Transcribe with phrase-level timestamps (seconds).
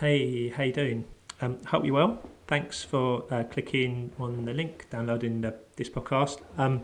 [0.00, 1.06] Hey, how you doing?
[1.40, 2.22] Um, hope you're well.
[2.46, 6.42] Thanks for uh, clicking on the link, downloading the, this podcast.
[6.58, 6.82] Um,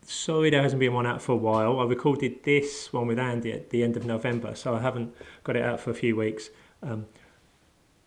[0.00, 1.78] sorry there hasn't been one out for a while.
[1.78, 5.56] I recorded this one with Andy at the end of November, so I haven't got
[5.56, 6.48] it out for a few weeks.
[6.82, 7.04] Um,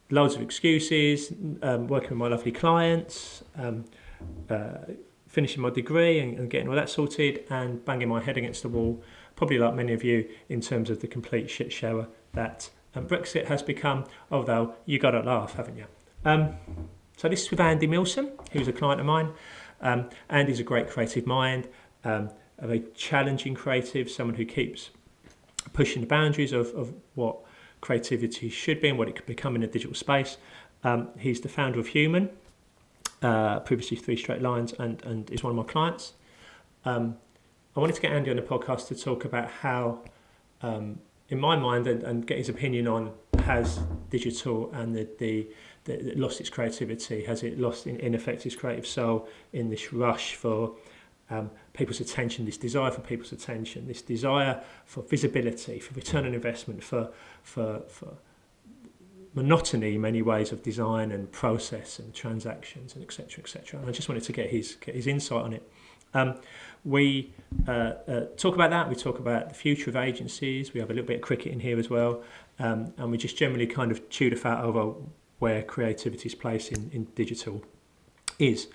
[0.09, 1.31] loads of excuses,
[1.61, 3.85] um, working with my lovely clients, um,
[4.49, 4.77] uh,
[5.27, 8.69] finishing my degree and, and getting all that sorted, and banging my head against the
[8.69, 9.03] wall,
[9.35, 13.45] probably like many of you, in terms of the complete shit shower that um, Brexit
[13.45, 14.05] has become.
[14.31, 15.85] Although you got to laugh, haven't you?
[16.23, 16.55] Um,
[17.17, 19.31] so this is with Andy Milson, who's a client of mine.
[19.81, 21.67] Um, Andy's a great creative mind,
[22.03, 24.89] um, a very challenging creative, someone who keeps
[25.73, 27.37] pushing the boundaries of, of what
[27.81, 30.37] creativity should be and what it could become in a digital space.
[30.83, 32.29] Um, he's the founder of Human,
[33.21, 36.13] uh, previously Three Straight Lines, and, and is one of my clients.
[36.85, 37.17] Um,
[37.75, 40.01] I wanted to get Andy on the podcast to talk about how,
[40.61, 43.79] um, in my mind, and, and get his opinion on has
[44.09, 45.47] digital and the, the,
[45.85, 47.23] the, lost its creativity?
[47.25, 50.75] Has it lost, in, in effect, its creative soul in this rush for
[51.29, 56.33] um, people's attention, this desire for people's attention, this desire for visibility, for return on
[56.33, 57.09] investment, for,
[57.43, 58.17] for, for
[59.35, 63.91] monotony in many ways of design and process and transactions and etc etc and I
[63.91, 65.69] just wanted to get his get his insight on it
[66.15, 66.35] um,
[66.83, 67.33] we
[67.67, 67.71] uh,
[68.07, 71.07] uh, talk about that we talk about the future of agencies we have a little
[71.07, 72.23] bit of cricket in here as well
[72.59, 74.93] um, and we just generally kind of chew the fat over
[75.39, 77.63] where creativity's place in, in digital
[78.39, 78.67] is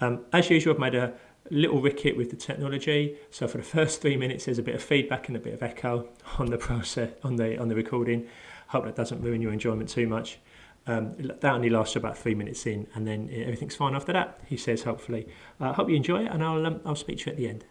[0.00, 1.14] um, as usual I've made a
[1.50, 3.16] little ricket with the technology.
[3.30, 5.62] So for the first three minutes, there's a bit of feedback and a bit of
[5.62, 8.26] echo on the process on the on the recording.
[8.68, 10.38] Hope that doesn't ruin your enjoyment too much.
[10.86, 14.40] Um, that only lasts about three minutes in, and then everything's fine after that.
[14.46, 15.28] He says, hopefully.
[15.60, 17.48] I uh, hope you enjoy it, and I'll um, I'll speak to you at the
[17.48, 17.64] end.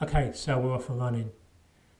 [0.00, 1.30] Okay, so we're off and running.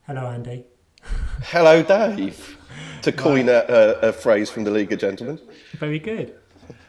[0.03, 0.67] Hello, Andy.
[1.43, 2.59] Hello, Dave.
[3.03, 3.69] To coin right.
[3.69, 5.41] a, a, a phrase from the League of Gentlemen.
[5.73, 6.35] Very good.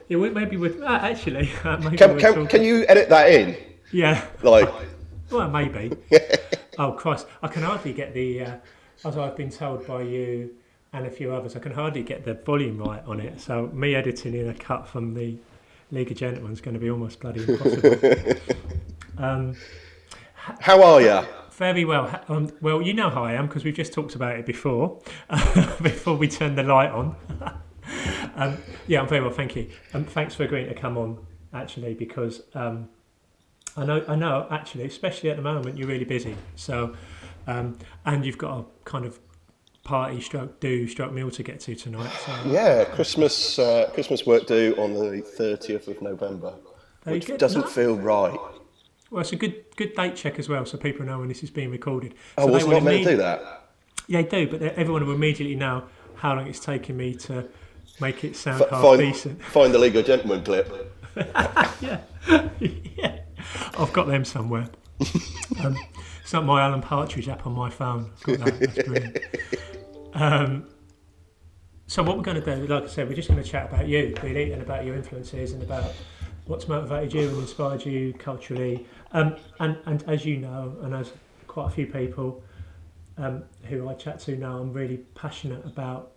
[0.08, 1.50] Yeah, maybe with uh, actually.
[1.64, 3.58] Uh, maybe can, can, can you edit that in?
[3.92, 4.24] Yeah.
[4.44, 4.70] Like.
[5.32, 5.92] well, maybe.
[6.78, 7.28] oh Christ!
[7.42, 8.44] I can hardly get the.
[8.44, 8.56] Uh,
[9.06, 10.56] as I've been told by you
[10.94, 13.42] and a few others, I can hardly get the volume right on it.
[13.42, 15.38] So me editing in a cut from the
[15.92, 18.34] League of Gentlemen is going to be almost bloody impossible.
[19.18, 19.56] um,
[20.36, 21.22] how are you?
[21.52, 22.22] Very well.
[22.28, 25.00] Um, well, you know how I am because we've just talked about it before.
[25.82, 27.16] before we turn the light on.
[28.36, 29.70] um, yeah, I'm very well, thank you.
[29.94, 32.90] And um, thanks for agreeing to come on, actually, because um,
[33.76, 36.36] I know, I know, actually, especially at the moment, you're really busy.
[36.56, 36.96] So,
[37.48, 39.20] um, and you've got a kind of
[39.88, 42.12] party stroke do stroke meal to get to tonight.
[42.26, 42.34] So.
[42.46, 46.54] Yeah, Christmas uh, Christmas work due on the 30th of November,
[47.06, 47.68] which doesn't no.
[47.68, 48.38] feel right.
[49.10, 51.50] Well, it's a good good date check as well, so people know when this is
[51.50, 52.14] being recorded.
[52.38, 53.70] Oh, so wasn't not meant to do that?
[54.08, 57.48] Yeah, they do, but everyone will immediately know how long it's taken me to
[58.02, 59.42] make it sound F- half find, decent.
[59.46, 60.94] Find the legal gentleman clip.
[61.16, 62.02] yeah,
[62.60, 63.20] yeah,
[63.78, 64.68] I've got them somewhere.
[65.64, 65.76] Um,
[66.22, 68.12] it's not my Alan Partridge app on my phone.
[68.24, 68.60] Got that.
[68.60, 69.18] That's brilliant.
[70.18, 70.68] Um,
[71.86, 73.88] so what we're going to do, like I said, we're just going to chat about
[73.88, 75.94] you, really, and about your influences and about
[76.46, 78.88] what's motivated you and inspired you culturally.
[79.12, 81.12] Um, and, and as you know, and as
[81.46, 82.44] quite a few people
[83.18, 86.14] um, who I chat to now, I'm really passionate about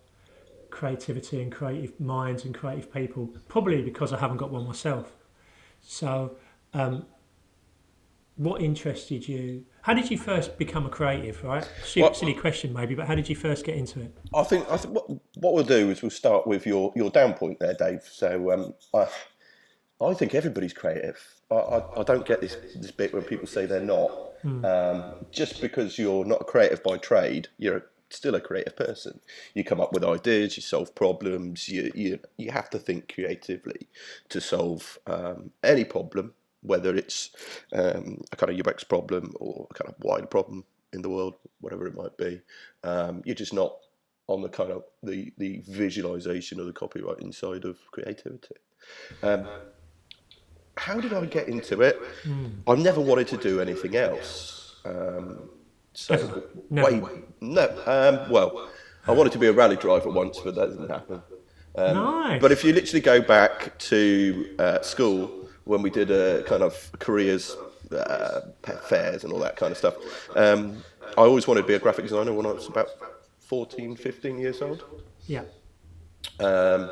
[0.71, 5.13] creativity and creative minds and creative people, probably because I haven't got one myself.
[5.79, 6.37] So,
[6.73, 7.05] um,
[8.35, 9.65] what interested you?
[9.83, 11.43] How did you first become a creative?
[11.43, 14.15] Right, well, silly question maybe, but how did you first get into it?
[14.33, 17.33] I think I think what, what we'll do is we'll start with your your down
[17.33, 18.03] point there, Dave.
[18.03, 19.07] So, um, I
[20.03, 21.19] I think everybody's creative.
[21.49, 24.11] I, I, I don't get this this bit when people say they're not.
[24.41, 24.65] Hmm.
[24.65, 29.19] Um, just because you're not a creative by trade, you're still a creative person.
[29.53, 33.87] You come up with ideas, you solve problems, you you, you have to think creatively
[34.29, 36.33] to solve um, any problem,
[36.63, 37.31] whether it's
[37.73, 40.63] um, a kind of UX problem or a kind of wider problem
[40.93, 42.41] in the world, whatever it might be.
[42.83, 43.75] Um, you're just not
[44.27, 48.55] on the kind of the, the visualization of the copywriting side of creativity.
[49.23, 49.47] Um,
[50.77, 51.99] how did I get into it?
[52.23, 52.53] Mm.
[52.67, 54.75] I've never wanted to do anything else.
[54.85, 55.49] Um,
[55.93, 56.83] so no.
[56.85, 57.03] wait,
[57.41, 57.67] no.
[57.85, 58.69] Um, well,
[59.07, 61.21] I wanted to be a rally driver once, but that didn't happen.
[61.75, 62.41] Um, nice.
[62.41, 66.91] But if you literally go back to uh, school when we did a kind of
[66.99, 67.55] careers
[67.91, 68.41] uh,
[68.83, 69.95] fairs and all that kind of stuff,
[70.35, 70.83] um,
[71.17, 72.87] I always wanted to be a graphic designer when I was about
[73.39, 74.83] 14, 15 years old.
[75.27, 75.43] Yeah.
[76.39, 76.89] Um,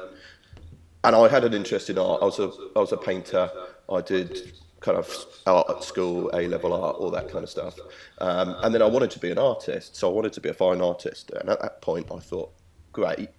[1.04, 2.22] and I had an interest in art.
[2.22, 3.50] I was a I was a painter.
[3.90, 7.76] I did kind of art at school, A level art, all that kind of stuff.
[8.20, 10.54] Um, and then I wanted to be an artist, so I wanted to be a
[10.54, 11.32] fine artist.
[11.32, 12.52] And at that point, I thought,
[12.92, 13.30] great.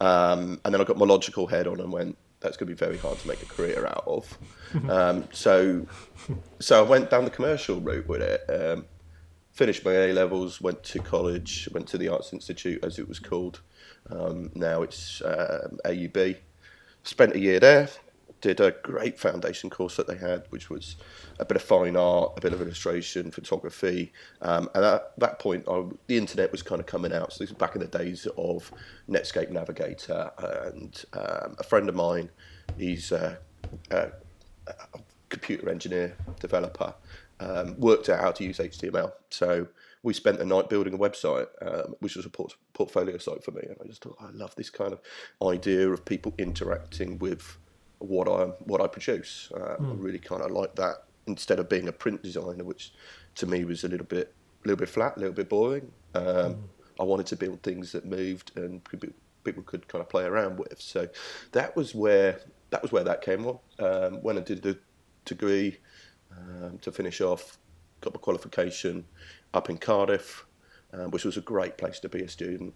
[0.00, 2.78] Um, and then I got my logical head on and went, that's going to be
[2.78, 4.38] very hard to make a career out of.
[4.90, 5.86] um, so,
[6.60, 8.42] so I went down the commercial route with it.
[8.48, 8.86] Um,
[9.52, 13.18] finished my A levels, went to college, went to the Arts Institute as it was
[13.18, 13.60] called.
[14.08, 16.36] Um, now it's um, AUB.
[17.02, 17.88] Spent a year there,
[18.40, 20.96] did a great foundation course that they had, which was
[21.38, 24.12] a bit of fine art, a bit of illustration, photography.
[24.42, 27.32] Um, and at that point, I, the internet was kind of coming out.
[27.32, 28.72] So this was back in the days of
[29.08, 30.30] Netscape Navigator.
[30.38, 32.30] And um, a friend of mine,
[32.76, 33.38] he's a,
[33.90, 34.10] a,
[34.66, 34.98] a
[35.28, 36.94] computer engineer, developer,
[37.40, 39.12] um, worked out how to use HTML.
[39.30, 39.68] So
[40.02, 43.50] we spent the night building a website, um, which was a port- portfolio site for
[43.50, 43.62] me.
[43.62, 45.00] And I just thought, I love this kind of
[45.42, 47.58] idea of people interacting with
[47.98, 49.50] what I what I produce.
[49.54, 49.70] Um, mm.
[49.70, 50.02] I hmm.
[50.02, 52.92] really kind of like that instead of being a print designer, which
[53.36, 54.34] to me was a little bit
[54.64, 55.90] a little bit flat, a little bit boring.
[56.14, 56.58] Um, mm.
[57.00, 58.82] I wanted to build things that moved and
[59.44, 60.80] people could kind of play around with.
[60.80, 61.08] So
[61.52, 62.40] that was where
[62.70, 63.58] that was where that came on.
[63.78, 64.78] Um, when I did the
[65.24, 65.78] degree
[66.36, 67.58] um, to finish off,
[68.00, 69.04] got my qualification
[69.54, 70.46] up in Cardiff,
[70.92, 72.74] um, which was a great place to be a student.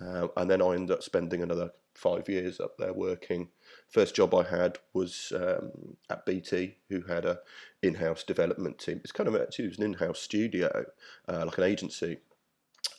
[0.00, 3.48] Uh, and then I ended up spending another five years up there working.
[3.88, 7.38] First job I had was um, at BT, who had a
[7.82, 9.00] in-house development team.
[9.04, 10.86] It's kind of actually it was an in-house studio,
[11.28, 12.18] uh, like an agency,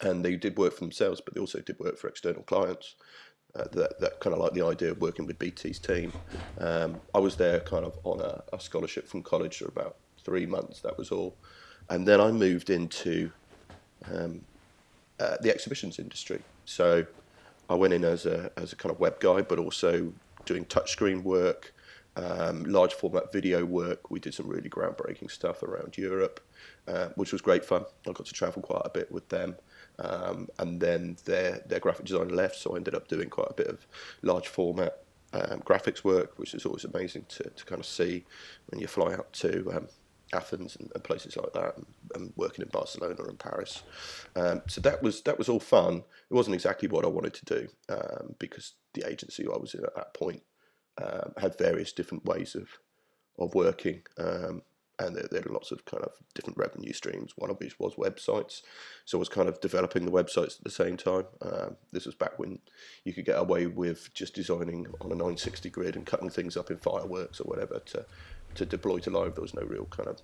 [0.01, 2.95] and they did work for themselves, but they also did work for external clients.
[3.55, 6.11] Uh, that, that kind of like the idea of working with BT's team.
[6.59, 9.95] Um, I was there kind of on a, a scholarship from college for about
[10.25, 10.81] three months.
[10.81, 11.37] That was all,
[11.89, 13.31] and then I moved into
[14.11, 14.41] um,
[15.21, 16.41] uh, the exhibitions industry.
[16.65, 17.05] So
[17.69, 20.11] I went in as a as a kind of web guy, but also
[20.45, 21.73] doing touchscreen work,
[22.15, 24.09] um, large format video work.
[24.09, 26.39] We did some really groundbreaking stuff around Europe,
[26.87, 27.85] uh, which was great fun.
[28.07, 29.55] I got to travel quite a bit with them.
[29.99, 33.53] Um, and then their their graphic designer left, so I ended up doing quite a
[33.53, 33.85] bit of
[34.21, 34.99] large format
[35.33, 38.25] um, graphics work, which is always amazing to, to kind of see
[38.67, 39.87] when you fly out to um,
[40.33, 43.83] Athens and, and, places like that, and, and, working in Barcelona and Paris.
[44.35, 46.03] Um, so that was that was all fun.
[46.29, 49.83] It wasn't exactly what I wanted to do um, because the agency I was in
[49.83, 50.41] at that point
[51.01, 52.79] um, had various different ways of
[53.37, 54.61] of working, um,
[54.97, 57.33] and there, there are lots of kind of different revenue streams.
[57.35, 58.61] One of which was websites,
[59.03, 61.25] so I was kind of developing the websites at the same time.
[61.41, 62.59] Um, this was back when
[63.03, 66.71] you could get away with just designing on a 960 grid and cutting things up
[66.71, 68.05] in fireworks or whatever to
[68.55, 69.35] to deploy to live.
[69.35, 70.21] There was no real kind of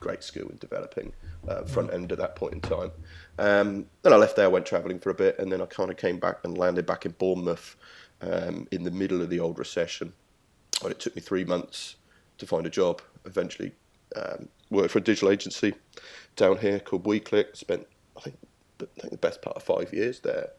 [0.00, 1.12] great skill in developing
[1.48, 2.90] uh, front end at that point in time.
[3.38, 5.96] Um, then I left there, went travelling for a bit, and then I kind of
[5.96, 7.76] came back and landed back in Bournemouth
[8.22, 10.12] um, in the middle of the old recession.
[10.82, 11.96] And it took me three months
[12.38, 13.02] to find a job.
[13.24, 13.72] Eventually,
[14.16, 15.74] um, worked for a digital agency
[16.36, 17.56] down here called WeClick.
[17.56, 17.86] Spent
[18.16, 18.38] I think
[18.80, 20.50] I think the best part of five years there,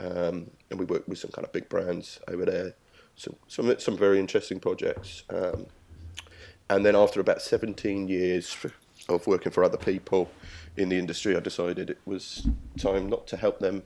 [0.00, 2.74] um, and we worked with some kind of big brands over there.
[3.16, 5.24] Some some some very interesting projects.
[5.30, 5.66] Um,
[6.68, 8.56] and then after about 17 years
[9.08, 10.28] of working for other people
[10.76, 13.84] in the industry, I decided it was time not to help them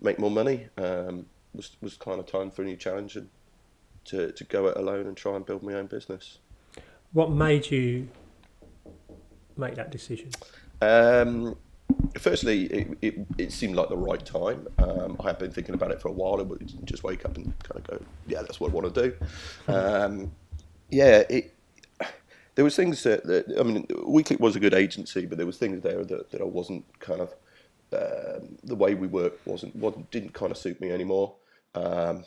[0.00, 0.68] make more money.
[0.78, 3.28] Um, was was kind of time for a new challenge and
[4.06, 6.38] to to go it alone and try and build my own business.
[7.12, 8.08] What made you
[9.56, 10.30] make that decision?
[10.82, 11.56] Um,
[12.18, 14.66] firstly, it, it, it, seemed like the right time.
[14.78, 16.40] Um, I had been thinking about it for a while.
[16.40, 19.02] I would just wake up and kind of go, "Yeah, that's what I want to
[19.02, 19.16] do."
[19.72, 20.32] Um,
[20.90, 21.54] yeah, it
[22.54, 25.58] there was things that, that I mean, WeClick was a good agency, but there was
[25.58, 27.34] things there that, that I wasn't kind of
[27.92, 31.34] um, the way we worked wasn't wasn't didn't kind of suit me anymore.
[31.74, 32.24] Um,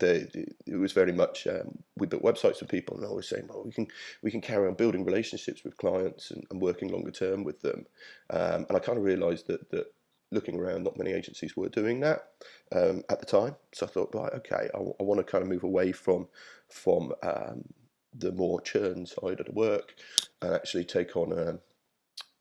[0.00, 3.62] it was very much um, we built websites for people, and I was saying, well,
[3.64, 3.86] we can
[4.22, 7.86] we can carry on building relationships with clients and, and working longer term with them.
[8.30, 9.86] Um, and I kind of realised that that
[10.32, 12.30] looking around, not many agencies were doing that
[12.74, 13.54] um, at the time.
[13.72, 16.26] So I thought, right, okay, I, I want to kind of move away from
[16.68, 17.64] from um,
[18.12, 19.94] the more churn side of the work
[20.42, 21.58] and actually take on a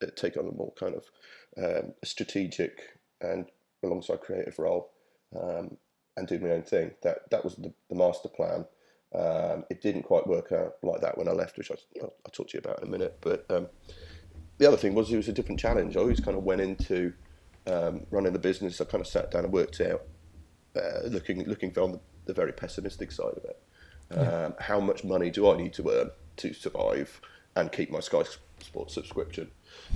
[0.04, 1.06] uh, take on a more kind of
[1.58, 3.46] um, strategic and
[3.84, 4.92] alongside creative role
[5.40, 5.78] um,
[6.18, 6.92] and do my own thing.
[7.04, 8.66] That that was the, the master plan.
[9.14, 12.50] Um, it didn't quite work out like that when I left, which I, will talk
[12.50, 13.18] to you about in a minute.
[13.22, 13.68] But um,
[14.58, 15.96] the other thing was it was a different challenge.
[15.96, 17.14] I always kind of went into
[17.68, 18.82] um, running the business.
[18.82, 20.02] I kind of sat down and worked out,
[20.76, 23.62] uh, looking looking on the, the very pessimistic side of it.
[24.12, 24.46] Yeah.
[24.46, 27.22] Um, how much money do I need to earn to survive?
[27.56, 28.24] And keep my Sky
[28.60, 29.52] Sports subscription.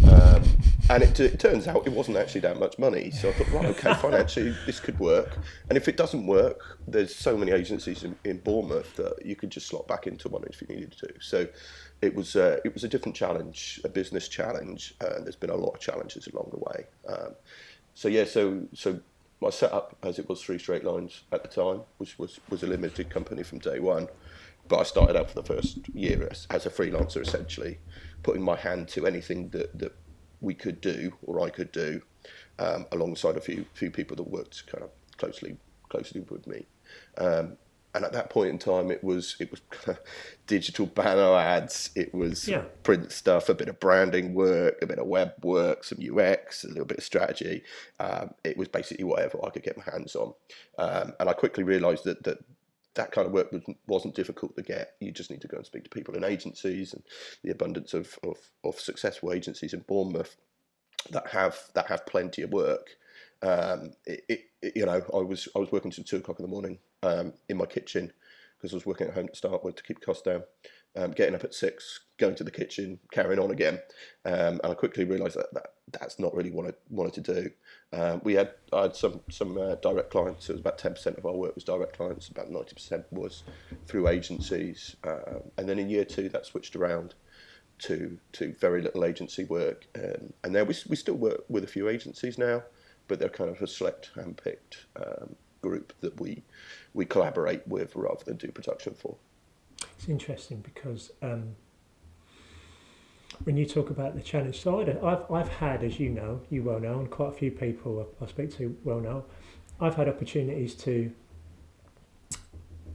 [0.10, 0.44] Um,
[0.90, 3.12] and it, it, turns out it wasn't actually that much money.
[3.12, 5.38] So I thought, right, okay, financially this could work.
[5.70, 9.50] And if it doesn't work, there's so many agencies in, in Bournemouth that you could
[9.50, 11.14] just slot back into one if you needed to.
[11.20, 11.48] So
[12.02, 15.56] it was uh, it was a different challenge, a business challenge, and there's been a
[15.56, 16.86] lot of challenges along the way.
[17.08, 17.34] Um,
[17.96, 19.00] so yeah, so so
[19.42, 22.68] my setup, as it was three straight lines at the time, was was was a
[22.68, 24.08] limited company from day one.
[24.67, 27.79] But I started out for the first year as, as a freelancer, essentially,
[28.24, 29.95] putting my hand to anything that, that
[30.41, 32.01] we could do or I could do,
[32.59, 35.57] um, alongside a few few people that worked kind of closely
[35.89, 36.65] closely with me.
[37.17, 37.57] Um,
[37.93, 39.62] and at that point in time, it was it was
[40.47, 42.63] digital banner ads, it was yeah.
[42.83, 46.67] print stuff, a bit of branding work, a bit of web work, some UX, a
[46.67, 47.63] little bit of strategy.
[48.00, 50.33] Um, it was basically whatever I could get my hands on,
[50.77, 52.38] um, and I quickly realised that that
[52.98, 53.54] that kind of work
[53.88, 54.96] wasn't difficult to get.
[55.00, 57.04] You just need to go and speak to people in agencies, and
[57.44, 60.36] the abundance of, of, of successful agencies in Bournemouth
[61.12, 62.89] that have that have plenty of work.
[63.42, 66.51] Um, it, it, you know, I was I was working till two o'clock in the
[66.51, 68.12] morning um, in my kitchen
[68.58, 70.44] because I was working at home to start with to keep costs down.
[70.96, 73.79] Um, getting up at six, going to the kitchen, carrying on again,
[74.25, 77.50] um, and I quickly realised that, that that's not really what I wanted to do.
[77.93, 80.45] Um, we had I had some some uh, direct clients.
[80.45, 82.27] So it was about ten percent of our work was direct clients.
[82.29, 83.43] About ninety percent was
[83.88, 87.13] through agencies, um, and then in year two that switched around
[87.79, 91.67] to to very little agency work, um, and then we we still work with a
[91.67, 92.63] few agencies now,
[93.07, 96.43] but they're kind of a select handpicked um, group that we
[96.93, 99.15] we collaborate with rather than do production for.
[99.97, 101.55] It's interesting because um,
[103.44, 106.79] when you talk about the challenge side, I've I've had, as you know, you well
[106.79, 109.25] know, and quite a few people I speak to well know,
[109.79, 111.12] I've had opportunities to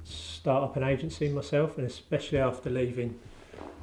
[0.04, 3.18] start up an agency myself, and especially after leaving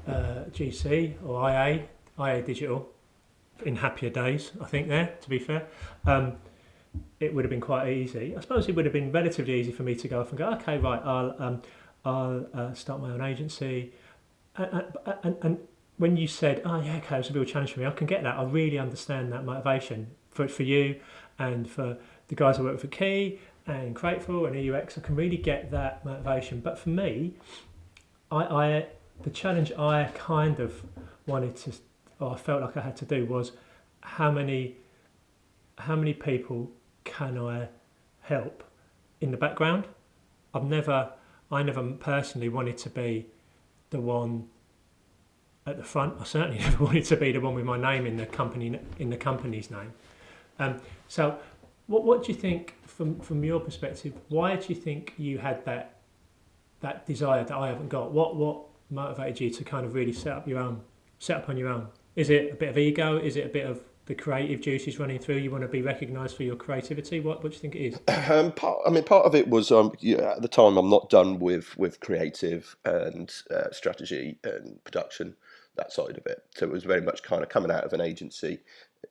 [0.07, 1.85] uh, GC or IA,
[2.19, 2.89] IA Digital,
[3.65, 5.15] in happier days, I think there.
[5.21, 5.67] To be fair,
[6.05, 6.33] um,
[7.19, 8.35] it would have been quite easy.
[8.35, 10.49] I suppose it would have been relatively easy for me to go off and go,
[10.53, 11.61] okay, right, I'll um,
[12.05, 13.93] I'll uh, start my own agency,
[14.55, 14.83] and,
[15.23, 15.57] and, and
[15.99, 18.23] when you said, oh yeah, okay, it's a real challenge for me, I can get
[18.23, 18.37] that.
[18.37, 20.99] I really understand that motivation for for you
[21.37, 21.97] and for
[22.29, 24.97] the guys I work with for Key and Grateful and EUX.
[24.97, 26.61] I can really get that motivation.
[26.61, 27.33] But for me,
[28.31, 28.85] I, I
[29.23, 30.83] the challenge I kind of
[31.27, 31.73] wanted to,
[32.19, 33.51] or I felt like I had to do was
[33.99, 34.77] how many
[35.79, 36.71] how many people
[37.03, 37.67] can I
[38.21, 38.63] help
[39.19, 39.85] in the background?
[40.53, 41.11] I've never
[41.51, 43.25] I never personally wanted to be
[43.89, 44.47] the one
[45.69, 46.15] at the front.
[46.19, 49.09] I certainly never wanted to be the one with my name in the company in
[49.09, 49.93] the company's name.
[50.59, 51.37] Um, so,
[51.87, 54.13] what what do you think from from your perspective?
[54.29, 55.95] Why do you think you had that
[56.81, 58.11] that desire that I haven't got?
[58.11, 60.81] What what motivated you to kind of really set up your own
[61.19, 61.87] set up on your own?
[62.15, 63.17] Is it a bit of ego?
[63.17, 65.35] Is it a bit of the creative juices running through?
[65.35, 67.19] You want to be recognised for your creativity.
[67.19, 67.99] What, what do you think it is?
[68.29, 71.09] Um, part, I mean, part of it was um, yeah, at the time I'm not
[71.09, 75.35] done with with creative and uh, strategy and production
[75.79, 76.43] that side of it.
[76.55, 78.59] So it was very much kind of coming out of an agency.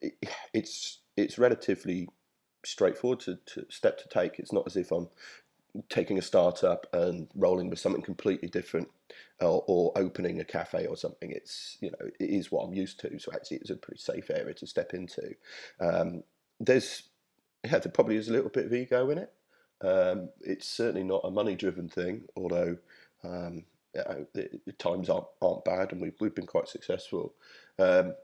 [0.00, 0.14] It,
[0.52, 2.08] it's it's relatively
[2.64, 4.38] straightforward to, to step to take.
[4.38, 5.08] It's not as if I'm
[5.88, 8.88] taking a startup and rolling with something completely different
[9.40, 11.30] or, or, opening a cafe or something.
[11.30, 13.18] It's you know it is what I'm used to.
[13.18, 15.34] So actually, it's a pretty safe area to step into.
[15.80, 16.22] Um,
[16.60, 17.04] there's
[17.64, 19.32] yeah, there probably is a little bit of ego in it.
[19.80, 22.76] Um, it's certainly not a money driven thing, although
[23.24, 23.64] um,
[24.34, 27.34] the, the, times aren't, aren't bad and we've, we've been quite successful.
[27.78, 28.14] Um,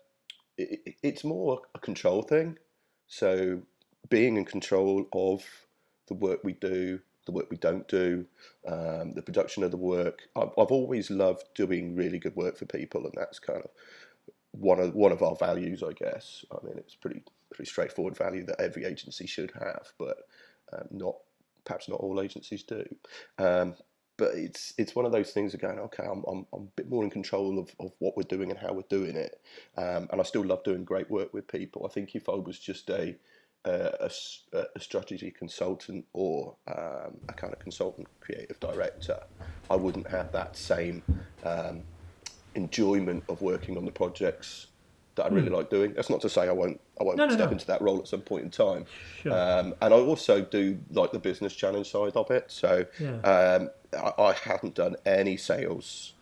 [0.57, 2.59] it, it's more a control thing.
[3.07, 3.63] So
[4.09, 5.45] being in control of
[6.09, 8.27] the work we do, the work we don't do,
[8.67, 10.29] um, the production of the work.
[10.37, 13.71] I've, I've, always loved doing really good work for people, and that's kind of
[14.53, 16.45] one of one of our values, I guess.
[16.53, 20.19] I mean, it's pretty pretty straightforward value that every agency should have, but
[20.73, 21.17] um, not
[21.65, 22.85] perhaps not all agencies do.
[23.39, 23.75] Um,
[24.17, 26.89] but it's it's one of those things of going, okay, I'm, I'm, I'm, a bit
[26.89, 29.41] more in control of, of what we're doing and how we're doing it.
[29.77, 31.85] Um, and I still love doing great work with people.
[31.85, 33.17] I think if I was just a,
[33.65, 34.11] a,
[34.53, 39.19] a, strategy consultant or um, a kind of consultant creative director,
[39.71, 41.03] I wouldn't have that same
[41.45, 41.83] um,
[42.55, 44.69] enjoyment of working on the projects
[45.17, 45.57] that I really mm.
[45.57, 45.93] like doing.
[45.95, 47.53] That's not to say I won't I won't no, no, step no.
[47.53, 48.85] into that role at some point in time.
[49.23, 49.33] Sure.
[49.33, 52.51] Um, and I also do like the business challenge side of it.
[52.51, 53.19] So yeah.
[53.21, 56.15] um, I, I, haven't done any sales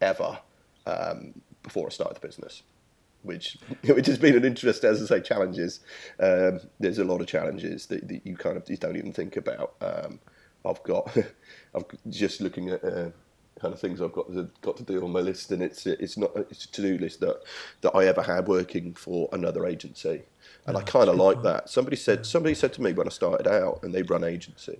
[0.00, 0.38] ever
[0.86, 2.62] um, before I started the business.
[3.22, 5.80] Which, which has been an interest, as I say, challenges.
[6.20, 9.36] Um, there's a lot of challenges that, that, you kind of you don't even think
[9.36, 9.74] about.
[9.80, 10.20] Um,
[10.64, 11.16] I've got,
[11.74, 13.10] I'm just looking at uh,
[13.60, 16.16] kind of things I've got to got to do on my list, and it's it's
[16.16, 17.42] not it's a to do list that
[17.82, 20.22] that I ever had working for another agency,
[20.66, 21.68] and I kind of like that.
[21.68, 24.78] Somebody said somebody said to me when I started out, and they run agency,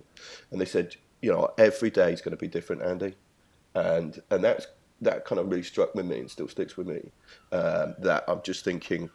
[0.51, 3.15] and they said, you know, every day is going to be different, Andy,
[3.73, 4.67] and and that's
[5.01, 7.11] that kind of really struck with me and still sticks with me.
[7.51, 9.09] Um, that I'm just thinking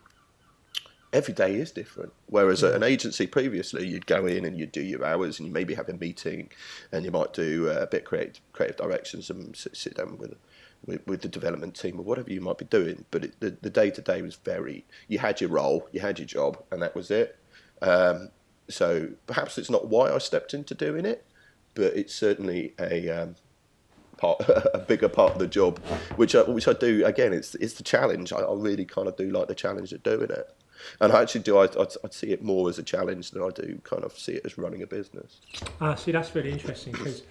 [1.13, 2.13] every day is different.
[2.27, 5.53] Whereas at an agency previously, you'd go in and you'd do your hours and you
[5.53, 6.51] maybe have a meeting
[6.93, 10.35] and you might do a bit of creative, creative directions and sit, sit down with,
[10.87, 13.05] with, with the development team or whatever you might be doing.
[13.11, 16.63] But it, the, the day-to-day was very, you had your role, you had your job
[16.71, 17.37] and that was it.
[17.83, 18.29] Um,
[18.69, 21.25] so perhaps it's not why I stepped into doing it,
[21.75, 23.09] but it's certainly a...
[23.09, 23.37] Um,
[24.21, 24.41] part,
[24.75, 25.79] a bigger part of the job,
[26.17, 27.05] which I, which I do.
[27.05, 28.33] Again, it's it's the challenge.
[28.33, 30.55] I, I really kind of do like the challenge of doing it.
[31.01, 31.59] And I actually do.
[31.59, 34.43] I, I'd, see it more as a challenge than I do kind of see it
[34.45, 35.41] as running a business.
[35.81, 37.23] Ah, see, that's really interesting because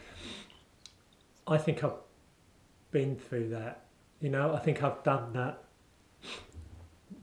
[1.47, 1.93] I think I've
[2.91, 3.85] been through that.
[4.21, 5.63] You know, I think I've done that.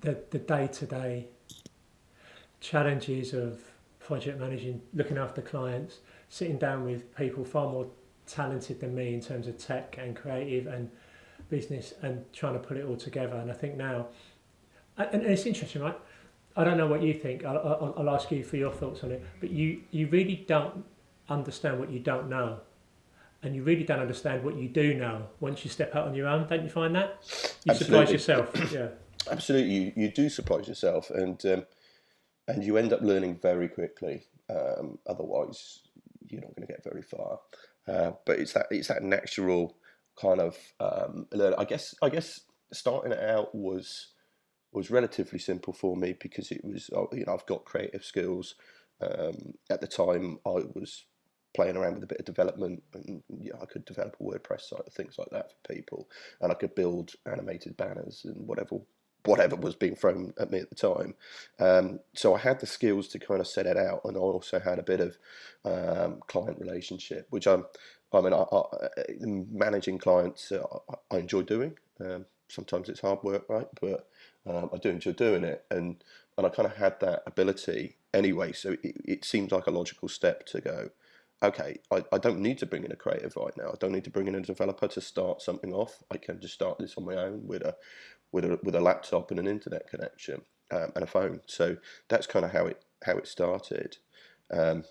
[0.00, 1.28] The the day to day
[2.60, 3.60] challenges of
[4.00, 5.98] project managing, looking after clients,
[6.36, 7.86] sitting down with people far more
[8.26, 10.90] talented than me in terms of tech and creative and
[11.48, 13.36] business and trying to put it all together.
[13.36, 14.08] And I think now,
[14.98, 15.98] and it's interesting, right?
[16.54, 17.44] I don't know what you think.
[17.44, 19.24] I'll, I'll, I'll ask you for your thoughts on it.
[19.40, 20.84] But you, you really don't
[21.30, 22.60] understand what you don't know.
[23.42, 26.28] And you really don't understand what you do know once you step out on your
[26.28, 26.46] own.
[26.48, 27.18] Don't you find that?
[27.64, 27.84] You Absolutely.
[27.84, 28.72] surprise yourself.
[28.72, 28.88] Yeah.
[29.30, 29.72] Absolutely.
[29.72, 31.10] You, you do surprise yourself.
[31.10, 31.64] And, um,
[32.48, 34.24] and you end up learning very quickly.
[34.50, 35.80] Um, otherwise,
[36.28, 37.38] you're not going to get very far.
[37.88, 39.76] Uh, but it's that it's that natural
[40.20, 41.26] kind of um,
[41.58, 42.40] I guess I guess
[42.72, 44.08] starting it out was
[44.72, 48.54] was relatively simple for me because it was uh, you know I've got creative skills.
[49.00, 51.04] Um, at the time, I was
[51.54, 54.92] playing around with a bit of development, and yeah, I could develop a WordPress site,
[54.92, 56.08] things like that for people,
[56.40, 58.76] and I could build animated banners and whatever
[59.26, 61.14] whatever was being thrown at me at the time.
[61.58, 64.58] Um, so I had the skills to kind of set it out, and I also
[64.58, 65.18] had a bit of
[65.64, 67.66] um, client relationship, which I'm.
[68.12, 71.76] I mean, I, I, managing clients, uh, I, I enjoy doing.
[72.00, 73.66] Um, sometimes it's hard work, right?
[73.80, 74.08] But
[74.46, 76.02] um, I do enjoy doing it, and
[76.38, 78.52] and I kind of had that ability anyway.
[78.52, 80.90] So it, it seems like a logical step to go.
[81.42, 83.68] Okay, I, I don't need to bring in a creative right now.
[83.68, 86.02] I don't need to bring in a developer to start something off.
[86.10, 87.76] I can just start this on my own with a
[88.32, 91.40] with a with a laptop and an internet connection um, and a phone.
[91.46, 91.76] So
[92.08, 93.98] that's kind of how it how it started.
[94.50, 94.84] Um,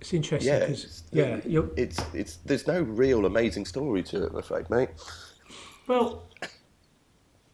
[0.00, 0.52] it's interesting.
[0.52, 1.40] Yeah, it's, yeah,
[1.76, 4.88] it's it's there's no real amazing story to it, I'm afraid, mate.
[5.86, 6.26] Well,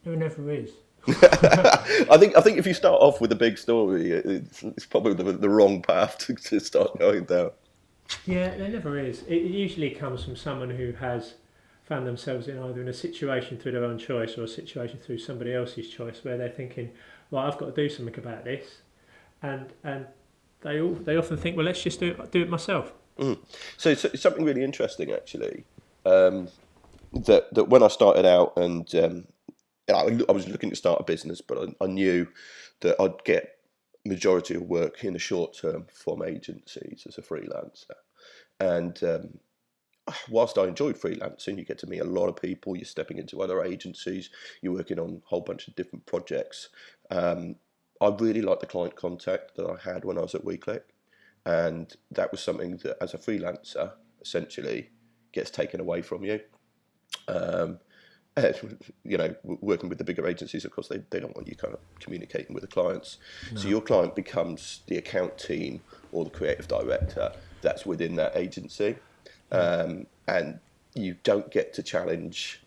[0.05, 0.71] there never is.
[1.09, 5.15] I think I think if you start off with a big story, it's, it's probably
[5.15, 7.53] the, the wrong path to, to start going down.
[8.27, 9.23] Yeah, there never is.
[9.23, 11.35] It usually comes from someone who has
[11.85, 15.19] found themselves in either in a situation through their own choice or a situation through
[15.19, 16.91] somebody else's choice where they're thinking,
[17.31, 18.83] "Well, I've got to do something about this,"
[19.43, 20.07] and and
[20.61, 23.39] they all they often think, "Well, let's just do it, do it myself." Mm.
[23.77, 25.65] So, so something really interesting actually.
[26.05, 26.49] Um,
[27.13, 29.27] that that when I started out and um,
[29.97, 32.29] I, I was looking to start a business, but I, I knew
[32.81, 33.57] that I'd get
[34.05, 37.91] majority of work in the short term from agencies as a freelancer.
[38.59, 39.39] And um,
[40.29, 43.43] whilst I enjoyed freelancing, you get to meet a lot of people, you're stepping into
[43.43, 44.31] other agencies,
[44.63, 46.69] you're working on a whole bunch of different projects.
[47.11, 47.57] Um,
[48.01, 50.83] I really liked the client contact that I had when I was at WeClick.
[51.47, 54.91] And that was something that, as a freelancer, essentially
[55.33, 56.41] gets taken away from you.
[57.29, 57.79] Um,
[59.05, 61.75] you know, working with the bigger agencies, of course, they, they don't want you kind
[61.75, 63.19] of communicating with the clients.
[63.53, 63.61] No.
[63.61, 65.81] So your client becomes the account team
[66.13, 68.97] or the creative director that's within that agency.
[69.53, 70.61] Um, and
[70.95, 72.61] you don't get to challenge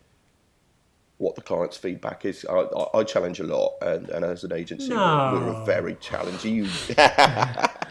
[1.18, 2.44] what the client's feedback is.
[2.48, 5.30] I, I, I challenge a lot, and, and as an agency, no.
[5.32, 6.68] we're, we're, very challenging.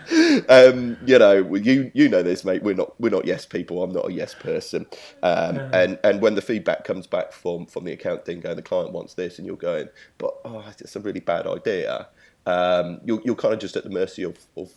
[0.50, 2.64] um, you know, you you know this, mate.
[2.64, 3.84] We're not we're not yes people.
[3.84, 4.86] I'm not a yes person.
[5.22, 5.70] Um, no.
[5.74, 8.92] And and when the feedback comes back from from the account thing, going the client
[8.92, 12.08] wants this, and you're going, but oh, it's a really bad idea.
[12.46, 14.72] Um, you're you're kind of just at the mercy of of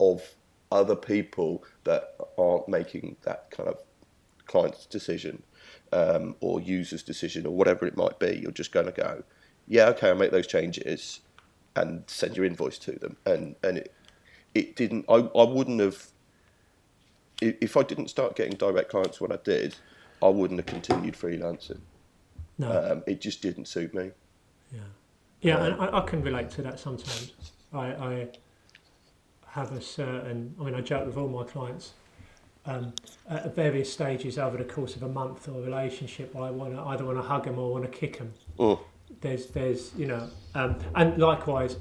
[0.00, 0.34] of
[0.70, 3.78] other people that aren't making that kind of
[4.46, 5.42] client's decision
[5.92, 8.38] um, or user's decision or whatever it might be.
[8.42, 9.22] You're just going to go,
[9.68, 11.20] yeah, okay, I'll make those changes
[11.76, 13.16] and send your invoice to them.
[13.24, 13.92] And and it,
[14.54, 15.04] it didn't.
[15.08, 16.06] I, I wouldn't have.
[17.40, 19.74] If I didn't start getting direct clients when I did,
[20.22, 21.80] I wouldn't have continued freelancing.
[22.58, 24.10] No, um, it just didn't suit me.
[24.72, 24.80] Yeah,
[25.40, 27.32] yeah, um, and I, I, can relate to that sometimes.
[27.72, 28.28] I, I
[29.48, 30.54] have a certain.
[30.60, 31.92] I mean, I joke with all my clients.
[32.66, 32.92] um,
[33.28, 36.80] at various stages over the course of a month or a relationship, I want to
[36.82, 38.32] either want to hug them or want to kick them.
[38.58, 38.78] Mm.
[39.20, 41.76] There's, there's, you know, um, and likewise,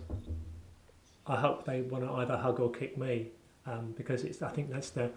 [1.31, 3.29] I hope they want to either hug or kick me
[3.65, 4.41] um, because it's.
[4.41, 5.09] I think that's the.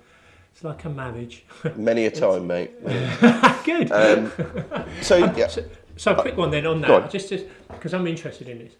[0.53, 1.45] It's like a marriage.
[1.77, 2.71] Many a time, mate.
[3.65, 3.91] Good.
[3.91, 4.31] Um,
[5.03, 5.65] so yeah, So,
[5.97, 7.11] so a quick one then on that, on.
[7.11, 7.33] just
[7.69, 8.75] because I'm interested in this.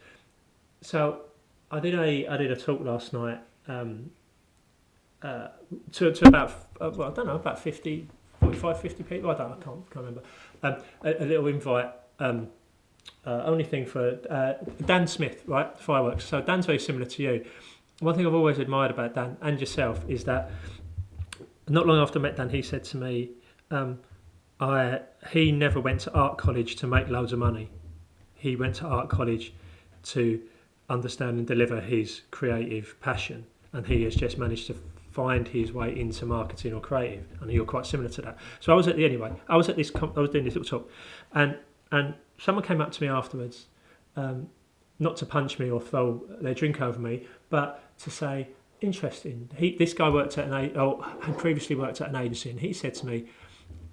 [0.81, 1.23] So
[1.73, 4.11] I did a I did a talk last night um,
[5.21, 5.49] uh,
[5.93, 8.07] to to about uh, well I don't know about 50,
[8.39, 9.31] 45, 50 people.
[9.33, 10.23] I don't I can't, can't remember.
[10.63, 11.91] Um, a, a little invite.
[13.27, 14.53] Uh, only thing for uh,
[14.85, 15.79] Dan Smith, right?
[15.79, 16.25] Fireworks.
[16.25, 17.45] So Dan's very similar to you.
[18.01, 20.51] One thing I've always admired about Dan and yourself is that
[21.69, 23.31] not long after I met Dan, he said to me,
[23.71, 24.01] um,
[24.61, 27.71] I, he never went to art college to make loads of money.
[28.35, 29.55] He went to art college
[30.05, 30.41] to
[30.91, 34.77] understand and deliver his creative passion, and he has just managed to
[35.11, 37.25] find his way into marketing or creative.
[37.41, 38.39] And you're quite similar to that.
[38.61, 39.33] So I was at the anyway.
[39.49, 39.91] I was at this.
[39.95, 40.91] I was doing this little talk,
[41.33, 41.57] and
[41.91, 43.67] and someone came up to me afterwards,
[44.17, 44.49] um,
[44.99, 48.49] not to punch me or throw their drink over me, but to say,
[48.81, 49.49] interesting.
[49.57, 52.73] He, this guy worked at an or had previously worked at an agency, and he
[52.73, 53.27] said to me,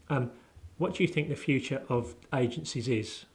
[0.10, 0.32] um,
[0.78, 3.26] "What do you think the future of agencies is?"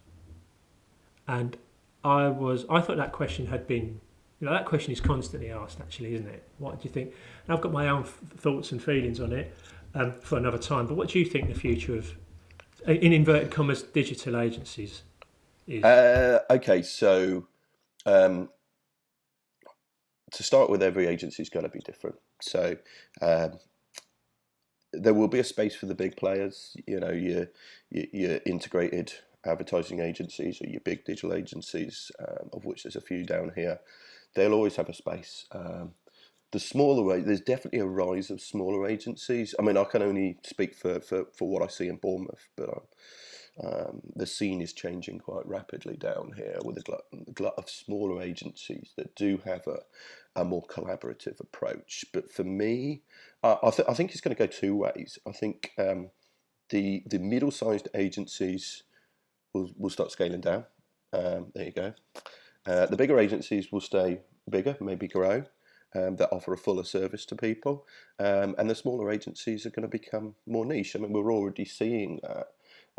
[1.29, 1.57] And
[2.05, 4.01] I was, I thought that question had been,
[4.39, 6.49] you know, that question is constantly asked, actually, isn't it?
[6.59, 7.13] What do you think?
[7.47, 9.53] And I've got my own f- thoughts and feelings on it
[9.95, 10.87] um, for another time.
[10.87, 12.13] But what do you think the future of,
[12.87, 15.03] in inverted commas, digital agencies
[15.67, 15.85] is?
[15.85, 17.47] Uh, okay, so
[18.05, 18.49] um,
[20.33, 22.17] to start with, every agency is going to be different.
[22.41, 22.77] So
[23.21, 23.59] um,
[24.93, 26.77] there will be a space for the big players.
[26.87, 27.49] You know, your
[27.91, 29.13] your, your integrated
[29.45, 33.81] advertising agencies or your big digital agencies, um, of which there's a few down here.
[34.35, 35.47] They'll always have a space.
[35.53, 35.93] Um,
[36.53, 39.55] the smaller, there's definitely a rise of smaller agencies.
[39.59, 42.69] I mean, I can only speak for, for, for what I see in Bournemouth, but
[42.69, 42.83] um,
[43.65, 47.05] um, the scene is changing quite rapidly down here with a glut,
[47.35, 49.79] glut of smaller agencies that do have a,
[50.41, 52.05] a more collaborative approach.
[52.13, 53.03] But for me,
[53.43, 55.19] uh, I, th- I think it's going to go two ways.
[55.27, 56.11] I think um,
[56.69, 58.83] the the middle sized agencies
[59.55, 60.65] will, will start scaling down.
[61.13, 61.95] Um, there you go.
[62.67, 65.45] Uh, the bigger agencies will stay bigger, maybe grow,
[65.97, 67.87] um, that offer a fuller service to people.
[68.19, 70.95] Um, and the smaller agencies are going to become more niche.
[70.95, 72.49] I mean, we're already seeing that.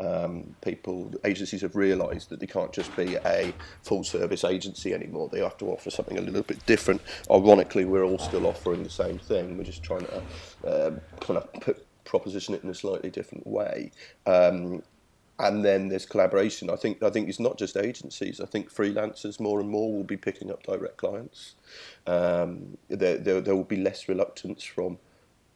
[0.00, 5.28] Um, people, agencies have realised that they can't just be a full service agency anymore.
[5.28, 7.00] They have to offer something a little bit different.
[7.28, 9.58] Ironically, we're all still offering the same thing.
[9.58, 10.22] We're just trying to
[10.64, 13.90] um kind of put, proposition it in a slightly different way.
[14.24, 14.84] Um,
[15.38, 16.70] and then there's collaboration.
[16.70, 18.40] I think I think it's not just agencies.
[18.40, 21.54] I think freelancers more and more will be picking up direct clients.
[22.06, 24.98] Um, there, there there will be less reluctance from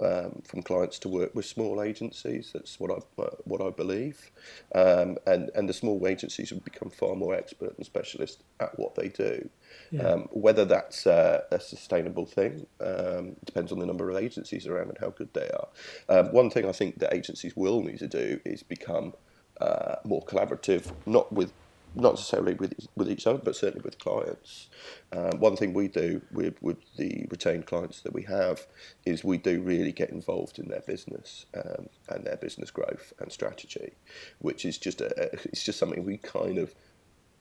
[0.01, 2.51] um, from clients to work with small agencies.
[2.53, 4.31] That's what I uh, what I believe.
[4.75, 8.95] Um, and and the small agencies will become far more expert and specialist at what
[8.95, 9.49] they do.
[9.91, 10.03] Yeah.
[10.03, 14.91] Um, whether that's uh, a sustainable thing um, depends on the number of agencies around
[14.91, 15.69] and how good they are.
[16.09, 19.15] Um, one thing I think that agencies will need to do is become
[19.61, 21.53] uh, more collaborative, not with
[21.95, 24.69] not necessarily with with each other, but certainly with clients.
[25.13, 28.67] Um, one thing we do with with the retained clients that we have
[29.05, 33.31] is we do really get involved in their business um, and their business growth and
[33.31, 33.93] strategy,
[34.39, 36.75] which is just a, it's just something we kind of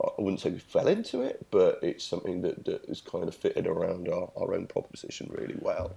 [0.04, 3.36] I wouldn't say we fell into it, but it's something that, that is kind of
[3.36, 5.96] fitted around our, our own proposition really well.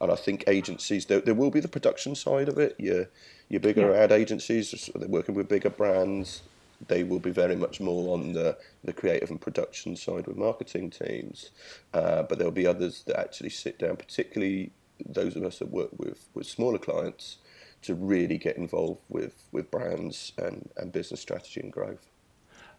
[0.00, 2.74] And I think agencies, there, there will be the production side of it.
[2.78, 3.08] Your,
[3.48, 3.98] your bigger Yeah.
[3.98, 6.42] ad agencies, they're working with bigger brands.
[6.88, 10.90] They will be very much more on the, the creative and production side with marketing
[10.90, 11.50] teams.
[11.92, 14.72] Uh, but there'll be others that actually sit down, particularly
[15.06, 17.38] those of us that work with, with smaller clients,
[17.82, 22.06] to really get involved with, with brands and, and business strategy and growth.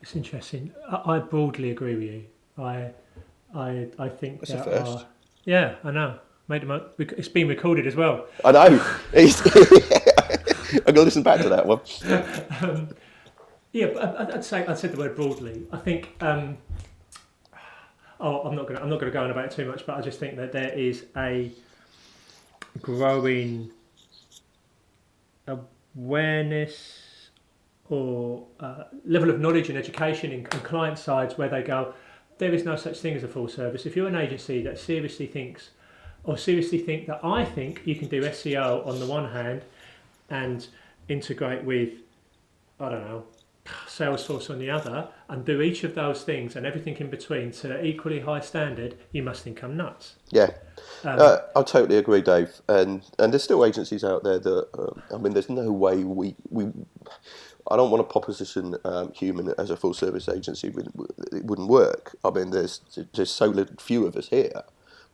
[0.01, 0.71] It's interesting.
[0.89, 2.25] I, I broadly agree with you.
[2.57, 2.91] I,
[3.53, 5.05] I, I think That's there are-
[5.45, 6.19] yeah, I know.
[6.47, 6.65] Made it.
[6.67, 8.27] mo- It's been recorded as well.
[8.43, 8.67] I know.
[10.87, 11.79] I'm to listen back to that one.
[12.61, 12.89] Um,
[13.71, 15.67] yeah, but I'd say I'd said the word broadly.
[15.69, 16.15] I think.
[16.21, 16.57] Um,
[18.21, 18.77] oh, I'm not going.
[18.77, 20.37] to I'm not going to go on about it too much, but I just think
[20.37, 21.51] that there is a
[22.81, 23.69] growing
[25.97, 27.29] awareness
[27.89, 31.93] or uh, level of knowledge and education in, in client sides where they go,
[32.37, 33.85] there is no such thing as a full service.
[33.85, 35.71] If you're an agency that seriously thinks,
[36.25, 39.61] or seriously think that I think you can do SEO on the one hand
[40.29, 40.67] and
[41.07, 41.89] integrate with,
[42.79, 43.23] I don't know,
[43.87, 47.83] Salesforce on the other, and do each of those things and everything in between to
[47.83, 50.15] equally high standard, you must think I'm nuts.
[50.29, 50.51] Yeah,
[51.03, 52.61] Um, uh, I totally agree, Dave.
[52.69, 56.35] And and there's still agencies out there that um, I mean, there's no way we
[56.49, 56.67] we.
[57.71, 60.67] I don't want to proposition um, human as a full service agency.
[60.67, 62.15] It wouldn't- work.
[62.23, 62.81] I mean, there's
[63.15, 64.61] there's so few of us here.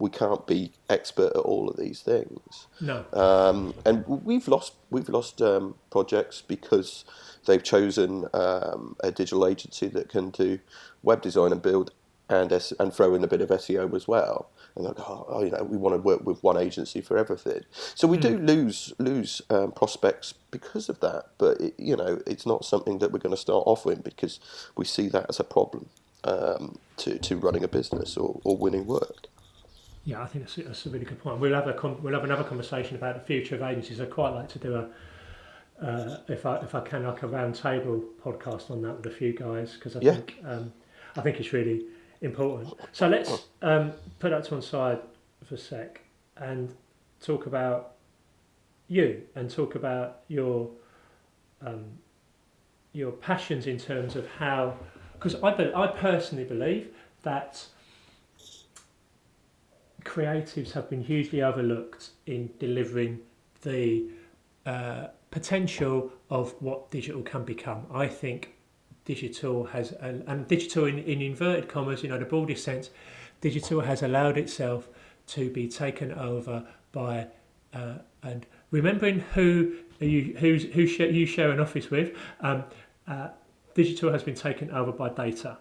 [0.02, 2.68] We can't be expert at all of these things.
[2.80, 3.06] No.
[3.14, 7.06] Um, and we've lost we've lost um, projects because
[7.46, 10.60] they've chosen um, a digital agency that can do
[11.04, 11.92] web design and build
[12.32, 14.50] and and throw in a bit of SEO as well.
[14.76, 17.64] And like, oh, oh, you know, we want to work with one agency for everything.
[17.94, 21.26] So we do lose lose um, prospects because of that.
[21.38, 24.40] But it, you know, it's not something that we're going to start off with because
[24.78, 25.90] we see that as a problem
[26.24, 29.28] um, to to running a business or, or winning work.
[30.04, 31.40] Yeah, I think that's, that's a really good point.
[31.40, 34.02] We'll have a con we'll have another conversation about the future of agencies.
[34.02, 34.90] I'd quite like to do a
[35.86, 39.12] uh, if I if I can like a round table podcast on that with a
[39.12, 40.14] few guys because I Yeah.
[40.14, 40.74] think um,
[41.16, 41.86] I think it's really
[42.22, 42.74] important.
[42.92, 45.00] So let's um, put that to one side
[45.44, 46.02] for a sec
[46.38, 46.74] and
[47.20, 47.94] talk about
[48.88, 50.70] you and talk about your
[51.66, 51.86] um,
[52.94, 54.76] your passions in terms of how
[55.14, 56.90] because I be, I personally believe
[57.24, 57.66] that
[60.04, 63.20] creatives have been hugely overlooked in delivering
[63.62, 64.10] the
[64.66, 67.86] uh, potential of what digital can become.
[67.94, 68.56] I think
[69.06, 72.90] digital has, and digital in, in inverted commas, you know, the broadest sense,
[73.42, 74.90] digital has allowed itself
[75.28, 77.28] to be taken over by,
[77.74, 82.64] uh, and remembering who you who's, who sh- you share an office with, um,
[83.08, 83.30] uh,
[83.76, 85.58] digital has been taken over by data,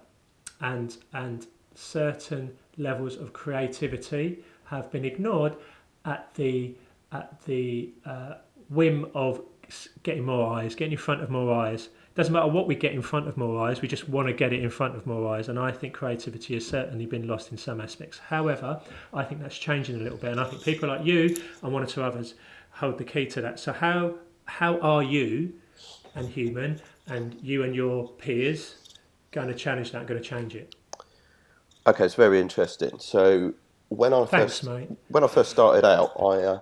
[0.60, 5.56] and and certain levels of creativity have been ignored
[6.04, 6.74] at the
[7.12, 8.34] at the uh,
[8.68, 9.42] whim of
[10.02, 11.88] getting more eyes, getting in front of more eyes.
[12.14, 14.52] Doesn't matter what we get in front of more eyes, we just want to get
[14.52, 15.48] it in front of more eyes.
[15.48, 18.18] And I think creativity has certainly been lost in some aspects.
[18.18, 18.80] However,
[19.14, 21.82] I think that's changing a little bit, and I think people like you and one
[21.82, 22.34] or two others
[22.72, 23.58] hold the key to that.
[23.60, 25.52] So how how are you
[26.14, 28.96] and human and you and your peers
[29.30, 30.06] going to challenge that?
[30.06, 30.74] Going to change it?
[31.86, 32.98] Okay, it's very interesting.
[32.98, 33.54] So
[33.88, 34.90] when I Thanks, first mate.
[35.08, 36.60] when I first started out, I uh,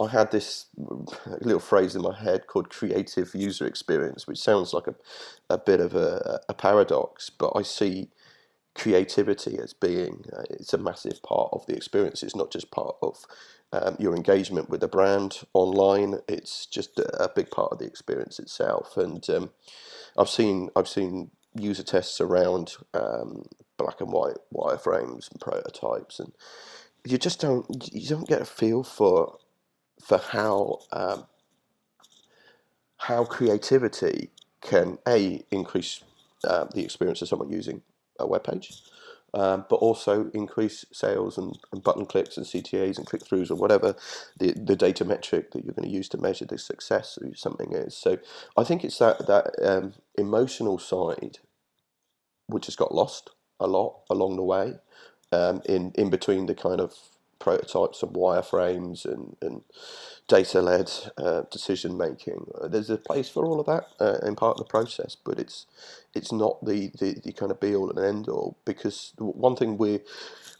[0.00, 0.66] I had this
[1.40, 4.94] little phrase in my head called creative user experience, which sounds like a,
[5.50, 8.08] a bit of a, a paradox, but I see
[8.74, 12.22] creativity as being uh, it's a massive part of the experience.
[12.22, 13.26] It's not just part of
[13.72, 16.20] um, your engagement with the brand online.
[16.28, 18.96] It's just a, a big part of the experience itself.
[18.96, 19.50] And um,
[20.18, 23.44] I've seen I've seen user tests around um,
[23.80, 26.32] black and white wireframes and prototypes, and
[27.04, 29.38] you just don't you don't get a feel for
[30.04, 31.26] for how um,
[32.98, 36.04] how creativity can a increase
[36.44, 37.82] uh, the experience of someone using
[38.18, 38.82] a web page,
[39.32, 43.54] um, but also increase sales and, and button clicks and CTAs and click throughs or
[43.54, 43.94] whatever
[44.38, 47.72] the, the data metric that you're going to use to measure the success of something
[47.72, 47.96] is.
[47.96, 48.18] So
[48.56, 51.38] I think it's that that um, emotional side
[52.46, 54.74] which has got lost a lot along the way
[55.32, 56.94] um, in in between the kind of
[57.40, 59.62] prototypes and wireframes and, and
[60.28, 62.46] data led uh, decision making.
[62.60, 65.38] Uh, there's a place for all of that uh, in part of the process, but
[65.38, 65.66] it's
[66.14, 69.78] it's not the, the, the kind of be all and end all because one thing
[69.78, 70.00] we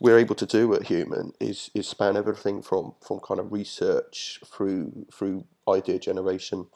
[0.00, 4.40] we're able to do at Human is is span everything from from kind of research
[4.46, 6.66] through through idea generation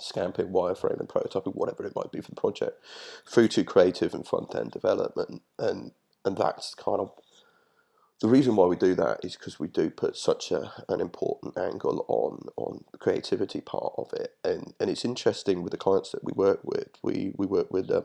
[0.00, 2.82] scamping, wireframing, prototyping, whatever it might be for the project,
[3.26, 5.92] through to creative and front end development, and
[6.24, 7.12] and that's kind of
[8.20, 11.58] the reason why we do that is because we do put such a, an important
[11.58, 16.12] angle on on the creativity part of it, and and it's interesting with the clients
[16.12, 16.88] that we work with.
[17.02, 17.90] We we work with.
[17.90, 18.04] Um,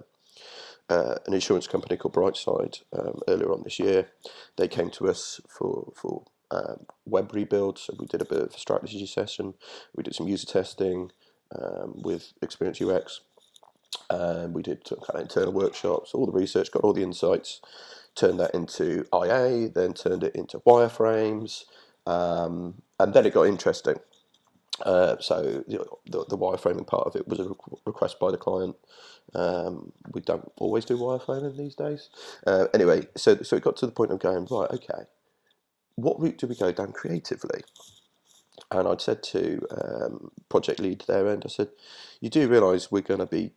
[0.89, 4.07] uh, an insurance company called Brightside um, earlier on this year.
[4.55, 8.55] They came to us for for um, web rebuild, so we did a bit of
[8.55, 9.55] a strategy session.
[9.95, 11.11] We did some user testing
[11.59, 13.21] um, with Experience UX.
[14.09, 17.61] Um, we did kind of internal workshops, all the research, got all the insights,
[18.15, 21.65] turned that into IA, then turned it into wireframes,
[22.07, 23.97] um, and then it got interesting.
[24.85, 25.63] Uh, so
[26.07, 28.75] the, the wireframing part of it was a requ- request by the client.
[29.35, 32.09] Um, we don't always do wireframing these days.
[32.47, 34.71] Uh, anyway, so so it got to the point of going right.
[34.71, 35.03] Okay,
[35.95, 37.61] what route do we go down creatively?
[38.71, 41.69] And I'd said to um, project lead there, and I said,
[42.19, 43.53] "You do realise we're going to be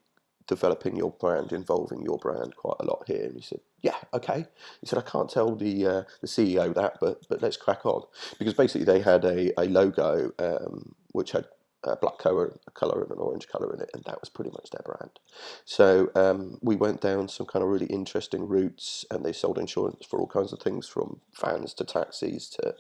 [0.46, 4.46] developing your brand, involving your brand quite a lot here." And he said, "Yeah, okay."
[4.80, 8.02] He said, "I can't tell the uh, the CEO that, but but let's crack on,"
[8.38, 11.46] because basically they had a a logo um, which had
[11.84, 14.50] a black color, a color and an orange color in it, and that was pretty
[14.50, 15.18] much their brand.
[15.64, 20.04] So um, we went down some kind of really interesting routes, and they sold insurance
[20.04, 22.74] for all kinds of things, from fans to taxis to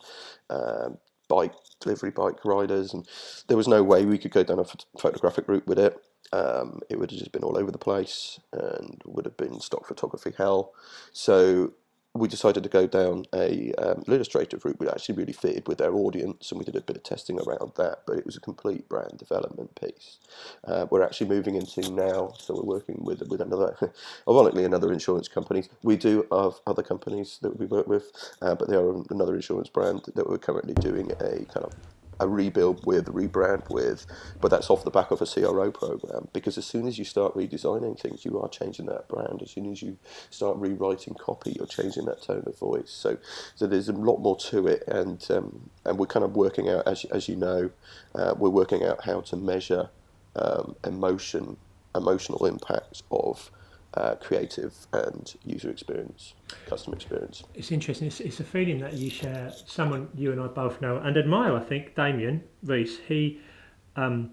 [0.50, 3.06] um, bike delivery bike riders, and
[3.48, 5.96] there was no way we could go down a ph- photographic route with it.
[6.32, 9.86] Um, it would have just been all over the place and would have been stock
[9.86, 10.72] photography hell.
[11.12, 11.72] So
[12.14, 15.94] we decided to go down a um, illustrative route, which actually really fitted with their
[15.94, 18.00] audience, and we did a bit of testing around that.
[18.06, 20.18] But it was a complete brand development piece.
[20.64, 23.76] Uh, we're actually moving into now, so we're working with with another,
[24.28, 25.64] ironically, another insurance company.
[25.82, 28.10] We do have other companies that we work with,
[28.42, 31.74] uh, but they are another insurance brand that we're currently doing a kind of
[32.20, 34.06] a rebuild with, rebrand with,
[34.40, 36.28] but that's off the back of a CRO program.
[36.32, 39.40] Because as soon as you start redesigning things, you are changing that brand.
[39.42, 39.96] As soon as you
[40.28, 42.90] start rewriting copy, you're changing that tone of voice.
[42.90, 43.16] So,
[43.56, 46.86] so there's a lot more to it, and um, and we're kind of working out,
[46.86, 47.70] as as you know,
[48.14, 49.88] uh, we're working out how to measure
[50.36, 51.56] um, emotion,
[51.94, 53.50] emotional impacts of
[53.94, 56.34] uh, creative and user experience,
[56.66, 57.42] customer experience.
[57.54, 58.06] It's interesting.
[58.06, 59.52] It's, it's a feeling that you share.
[59.66, 61.54] Someone you and I both know and admire.
[61.56, 62.98] I think Damien Rees.
[63.06, 63.40] He
[63.96, 64.30] um,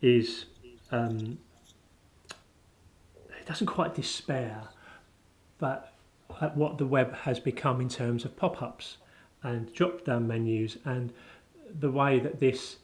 [0.00, 0.46] is.
[0.90, 1.38] Um,
[3.38, 4.62] he doesn't quite despair,
[5.58, 5.92] but
[6.40, 8.98] at what the web has become in terms of pop-ups
[9.42, 11.12] and drop-down menus and
[11.80, 12.76] the way that this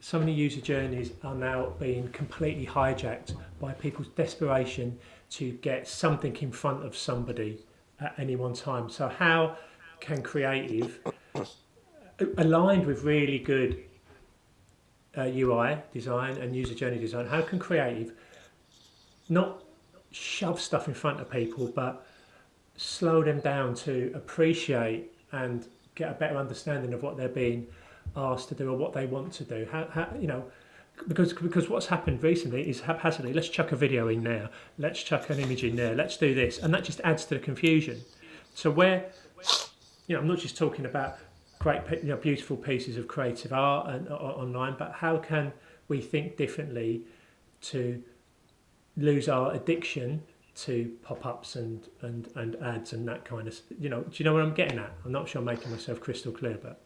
[0.00, 4.98] so many user journeys are now being completely hijacked by people's desperation
[5.30, 7.58] to get something in front of somebody
[8.00, 8.88] at any one time.
[8.88, 9.56] So, how
[10.00, 11.00] can creative,
[12.36, 13.82] aligned with really good
[15.16, 18.12] uh, UI design and user journey design, how can creative
[19.28, 19.64] not
[20.12, 22.06] shove stuff in front of people, but
[22.76, 27.66] slow them down to appreciate and get a better understanding of what they're being
[28.16, 29.66] asked to do or what they want to do.
[29.70, 30.44] How, how you know,
[31.06, 33.32] because because what's happened recently is haphazardly.
[33.32, 34.50] Let's chuck a video in there.
[34.78, 35.94] Let's chuck an image in there.
[35.94, 38.00] Let's do this, and that just adds to the confusion.
[38.54, 39.10] So where,
[40.06, 41.18] you know, I'm not just talking about
[41.58, 45.52] great, you know, beautiful pieces of creative art and, uh, online, but how can
[45.88, 47.02] we think differently
[47.60, 48.02] to
[48.96, 50.22] lose our addiction
[50.54, 54.32] to pop-ups and, and, and ads and that kind of you know do you know
[54.32, 56.80] what I'm getting at I'm not sure I'm making myself crystal clear but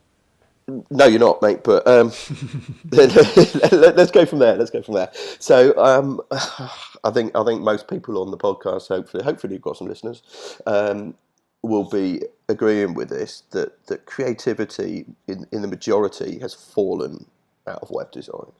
[0.68, 1.64] no, you're not, mate.
[1.64, 2.12] But um,
[2.92, 4.56] let's go from there.
[4.56, 5.10] Let's go from there.
[5.38, 9.76] So um, I think I think most people on the podcast, hopefully, hopefully you've got
[9.76, 10.22] some listeners,
[10.66, 11.14] um,
[11.62, 17.26] will be agreeing with this that that creativity in in the majority has fallen
[17.66, 18.52] out of web design.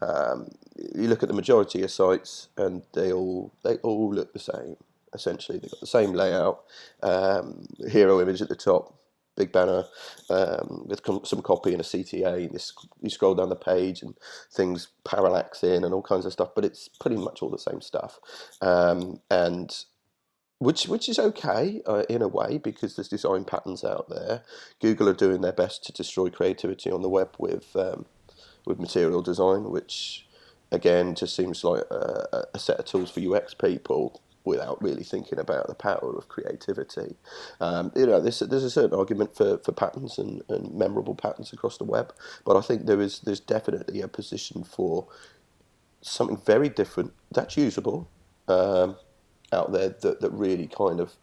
[0.00, 4.38] Um, you look at the majority of sites, and they all they all look the
[4.38, 4.76] same.
[5.14, 6.62] Essentially, they've got the same layout,
[7.02, 8.94] um, hero image at the top,
[9.36, 9.84] big banner
[10.30, 12.46] um, with some copy and a CTA.
[12.46, 14.14] And this, you scroll down the page and
[14.52, 17.80] things parallax in and all kinds of stuff, but it's pretty much all the same
[17.80, 18.18] stuff.
[18.60, 19.74] Um, and
[20.58, 24.42] which which is okay uh, in a way because there's design patterns out there.
[24.80, 28.06] Google are doing their best to destroy creativity on the web with um,
[28.64, 30.28] with material design, which
[30.70, 35.38] again just seems like a, a set of tools for UX people without really thinking
[35.38, 37.16] about the power of creativity.
[37.60, 41.52] Um, you know, there's, there's a certain argument for, for patterns and, and memorable patterns
[41.52, 42.12] across the web,
[42.44, 45.06] but I think there is there's definitely a position for
[46.00, 48.08] something very different that's usable
[48.48, 48.96] um,
[49.52, 51.14] out there that, that really kind of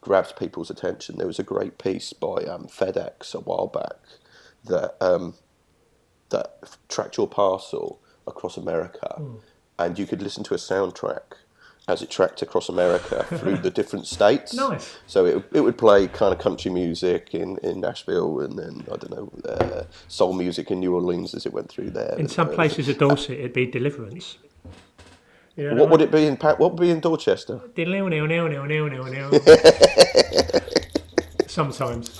[0.00, 1.16] grabs people's attention.
[1.16, 3.96] There was a great piece by um, FedEx a while back
[4.64, 5.34] that um,
[6.30, 9.40] that tracked your parcel across America, mm.
[9.78, 11.38] and you could listen to a soundtrack
[11.88, 14.54] as it tracked across America through the different states.
[14.66, 14.96] Nice.
[15.06, 18.96] So it, it would play kind of country music in, in Nashville and then, I
[18.96, 22.16] don't know, uh, soul music in New Orleans as it went through there.
[22.18, 24.38] In some uh, places of Dorset, it'd be Deliverance.
[25.56, 27.60] You know what would it be in what would be in Dorchester?
[31.46, 32.10] Sometimes.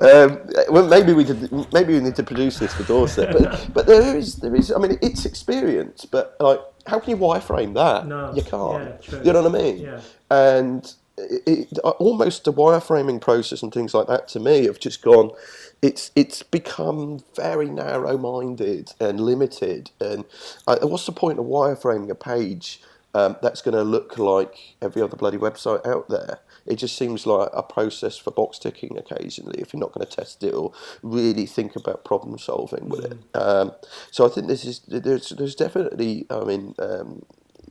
[0.00, 1.52] Um, well, maybe we did.
[1.72, 4.72] Maybe we need to produce this for Dorset, but, but there is there is.
[4.72, 8.06] I mean, it's experience, but like how can you wireframe that?
[8.06, 8.96] No, you can't.
[9.12, 9.78] Yeah, you know what I mean?
[9.78, 10.00] Yeah.
[10.30, 15.02] And it, it, almost the wireframing process and things like that to me have just
[15.02, 15.30] gone.
[15.82, 19.90] It's it's become very narrow-minded and limited.
[20.00, 20.24] And
[20.66, 22.80] uh, what's the point of wireframing a page
[23.14, 26.40] um, that's going to look like every other bloody website out there?
[26.68, 30.16] It just seems like a process for box ticking occasionally if you're not going to
[30.16, 33.12] test it or really think about problem solving with mm.
[33.12, 33.36] it.
[33.36, 33.72] Um,
[34.10, 37.24] so I think this is there's there's definitely I mean um,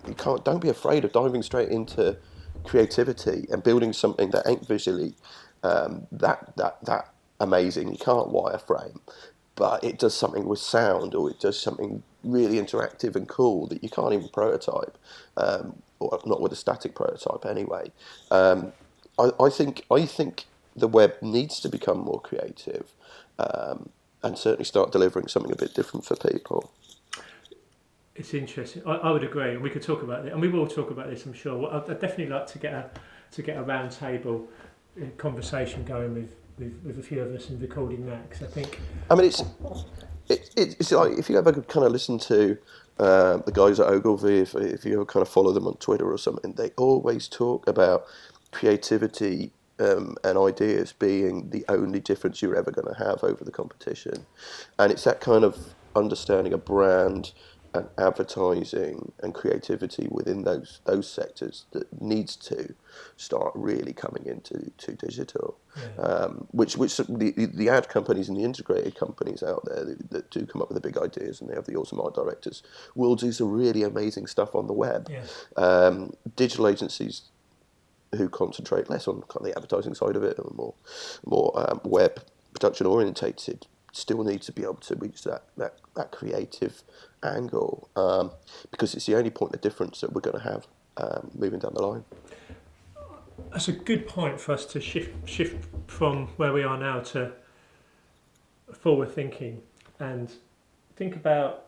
[0.07, 2.17] you can't don't be afraid of diving straight into
[2.63, 5.13] creativity and building something that ain't visually
[5.63, 7.91] um, that that that amazing.
[7.91, 8.99] You can't wireframe,
[9.55, 13.83] but it does something with sound or it does something really interactive and cool that
[13.83, 14.97] you can't even prototype,
[15.37, 17.91] um, or not with a static prototype anyway.
[18.31, 18.73] Um,
[19.19, 20.45] I, I, think I think
[20.75, 22.91] the web needs to become more creative
[23.39, 23.89] um,
[24.23, 26.71] and certainly start delivering something a bit different for people.
[28.15, 28.81] It's interesting.
[28.85, 31.09] I, I would agree, and we could talk about it, and we will talk about
[31.09, 31.25] this.
[31.25, 31.71] I'm sure.
[31.71, 32.89] I'd, I'd definitely like to get a
[33.31, 34.47] to get a round table
[34.99, 38.51] uh, conversation going with, with, with a few of us and recording that because I
[38.51, 38.79] think.
[39.11, 39.43] I mean, it's
[40.29, 42.57] it, it's like if you ever kind of listen to
[42.99, 46.11] uh, the guys at Ogilvy, if, if you ever kind of follow them on Twitter
[46.11, 48.05] or something, they always talk about
[48.51, 53.51] creativity um, and ideas being the only difference you're ever going to have over the
[53.51, 54.25] competition.
[54.79, 57.31] And it's that kind of understanding a brand
[57.73, 62.73] and advertising and creativity within those those sectors that needs to
[63.17, 66.01] start really coming into to digital, yeah.
[66.01, 70.31] um, which which the, the ad companies and the integrated companies out there that, that,
[70.31, 72.63] do come up with the big ideas and they have the awesome art directors
[72.95, 75.09] will do some really amazing stuff on the web.
[75.09, 75.23] Yeah.
[75.57, 77.23] Um, digital agencies
[78.15, 80.73] who concentrate less on kind of the advertising side of it and more
[81.25, 82.21] more um, web
[82.53, 86.83] production orientated still need to be able to reach that that, that creative
[87.23, 88.31] angle um,
[88.71, 91.73] because it's the only point of difference that we're going to have um, moving down
[91.73, 92.03] the line.
[93.51, 97.31] That's a good point for us to shift shift from where we are now to
[98.73, 99.61] forward thinking
[99.99, 100.31] and
[100.95, 101.65] think about.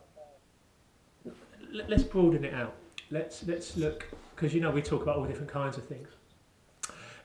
[1.71, 2.75] Let's broaden it out.
[3.11, 6.09] Let's let's look because you know we talk about all different kinds of things.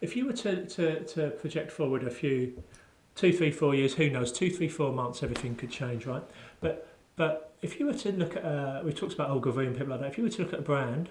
[0.05, 2.63] If you were to, to, to project forward a few
[3.15, 6.23] two, three, four years, who knows, two, three, four months, everything could change, right?
[6.61, 6.87] But
[7.17, 10.01] but if you were to look at, uh, we talked about Ogilvy and people like
[10.01, 11.09] that, if you were to look at a brand,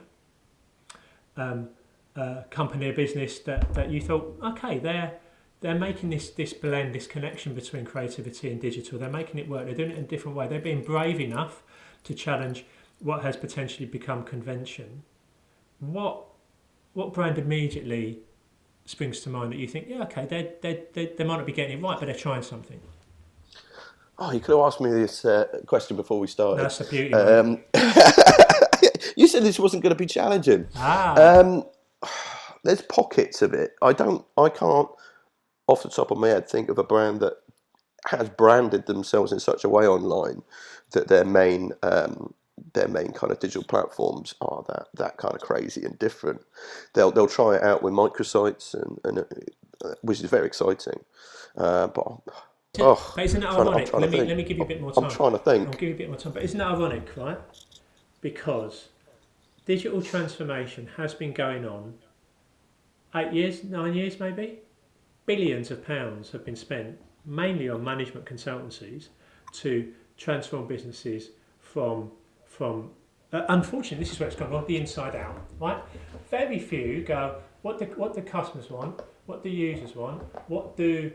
[1.37, 1.69] um,
[2.15, 5.13] a company, a business that, that you thought, okay, they're
[5.61, 8.99] they're making this this blend, this connection between creativity and digital.
[8.99, 9.65] They're making it work.
[9.65, 10.47] They're doing it in a different way.
[10.47, 11.63] They're being brave enough
[12.03, 12.65] to challenge
[12.99, 15.03] what has potentially become convention.
[15.79, 16.25] What
[16.93, 18.19] what brand immediately
[18.85, 21.53] springs to mind that you think, yeah, okay, they they they they might not be
[21.53, 22.79] getting it right, but they're trying something?
[24.19, 26.63] Oh, you could have asked me this uh, question before we started.
[26.63, 27.13] That's the beauty.
[27.13, 27.63] Um,
[29.17, 30.67] you said this wasn't going to be challenging.
[30.75, 31.39] Ah.
[31.39, 31.65] Um,
[32.63, 33.71] there's pockets of it.
[33.81, 34.23] I don't.
[34.37, 34.89] I can't,
[35.67, 37.33] off the top of my head, think of a brand that
[38.05, 40.43] has branded themselves in such a way online
[40.91, 42.33] that their main um,
[42.73, 46.41] their main kind of digital platforms are that that kind of crazy and different.
[46.93, 49.25] They'll they'll try it out with microsites and, and
[49.83, 51.03] uh, which is very exciting.
[51.57, 52.19] Uh, but
[52.79, 53.87] oh, but isn't that ironic?
[53.87, 55.05] To, let me let me give you a bit more time.
[55.05, 55.67] I'm trying to think.
[55.67, 56.33] I'll give you a bit more time.
[56.33, 57.39] But isn't that ironic, right?
[58.21, 58.89] Because
[59.65, 61.95] digital transformation has been going on
[63.15, 64.59] eight years, nine years, maybe.
[65.25, 69.07] Billions of pounds have been spent mainly on management consultancies
[69.53, 71.29] to transform businesses
[71.59, 72.11] from
[72.57, 72.91] from
[73.33, 75.81] uh, unfortunately, this is where it's gone wrong, the inside out, right?
[76.29, 81.11] Very few go, what the, what the customers want, what the users want, what do,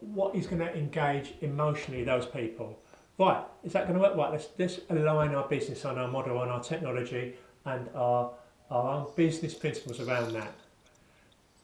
[0.00, 2.78] what is going to engage emotionally those people.
[3.18, 4.14] Right, is that going to work?
[4.14, 7.34] Right, let's, let's align our business on our model, on our technology,
[7.64, 8.30] and our,
[8.70, 10.52] our business principles around that.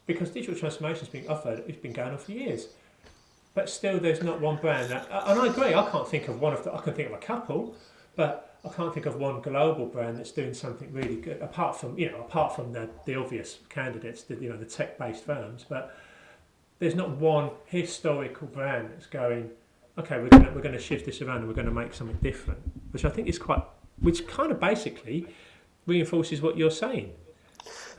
[0.07, 2.69] Because digital transformation has been offered, it's been going on for years.
[3.53, 4.89] But still, there's not one brand.
[4.89, 7.13] That, and I agree, I can't think of one of the, I can think of
[7.13, 7.75] a couple,
[8.15, 11.97] but I can't think of one global brand that's doing something really good apart from
[11.99, 15.65] you know apart from the, the obvious candidates, the, you know the tech-based firms.
[15.67, 15.95] But
[16.79, 19.49] there's not one historical brand that's going,
[19.97, 22.17] okay, we're going we're going to shift this around and we're going to make something
[22.21, 22.59] different,
[22.91, 23.63] which I think is quite,
[23.99, 25.27] which kind of basically
[25.85, 27.13] reinforces what you're saying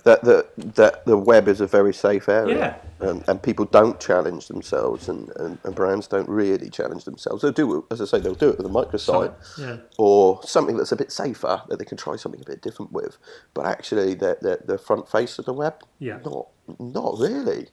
[0.05, 3.09] that the that the web is a very safe area, yeah.
[3.09, 7.43] and, and people don't challenge themselves, and, and, and, brands don't really challenge themselves.
[7.43, 9.79] They'll do as I say, they'll do it with a microsite yeah.
[9.99, 13.17] or something that's a bit safer that they can try something a bit different with.
[13.55, 16.19] But actually, the the, the front face of the web, yeah.
[16.25, 16.49] not
[16.79, 17.69] not really.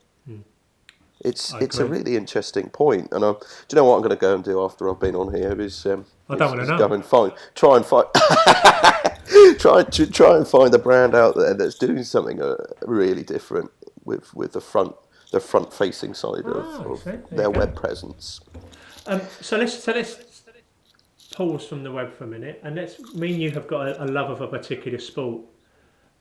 [1.23, 1.97] It's I it's agree.
[1.97, 4.43] a really interesting point, and um, do you know what I'm going to go and
[4.43, 5.59] do after I've been on here?
[5.59, 6.77] Is um, I don't want to know.
[6.77, 8.07] Go and find, try and find.
[9.59, 13.71] try to try and find a brand out there that's doing something uh, really different
[14.03, 14.95] with with the front
[15.31, 18.41] the front facing side of, ah, of their web presence.
[19.05, 20.43] Um, so let's so let's
[21.33, 24.03] pause from the web for a minute, and let's me and you have got a,
[24.03, 25.43] a love of a particular sport.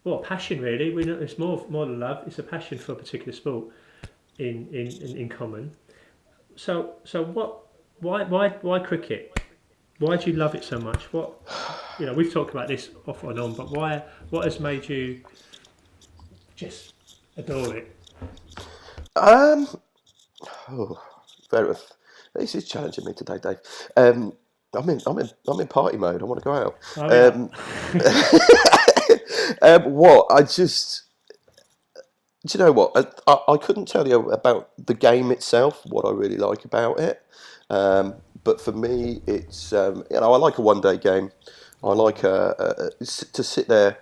[0.05, 0.92] Well, passion really.
[0.92, 2.24] We know it's more more than love.
[2.26, 3.66] It's a passion for a particular sport
[4.39, 5.72] in in, in, in common.
[6.57, 7.66] So so what?
[8.01, 9.41] Why why why cricket?
[9.99, 11.12] Why do you love it so much?
[11.12, 11.35] What
[12.01, 14.03] you know, we've talked about this off and on, but why?
[14.31, 15.20] What has made you
[16.57, 16.95] just
[17.37, 17.95] adore it?
[19.16, 19.68] Um,
[20.70, 21.01] oh,
[21.51, 21.74] very,
[22.35, 23.59] this is challenging me today, Dave.
[23.97, 24.33] Um,
[24.72, 26.22] I'm in, I'm in, I'm in party mode.
[26.22, 26.78] I want to go out.
[26.97, 27.26] Oh, yeah.
[29.66, 31.03] Um, um, what I just,
[32.47, 32.93] do you know what?
[32.97, 35.82] I, I, I couldn't tell you about the game itself.
[35.86, 37.22] What I really like about it,
[37.68, 38.14] um,
[38.45, 41.30] but for me, it's um, you know I like a one-day game.
[41.82, 43.99] I like a, a, a, to sit there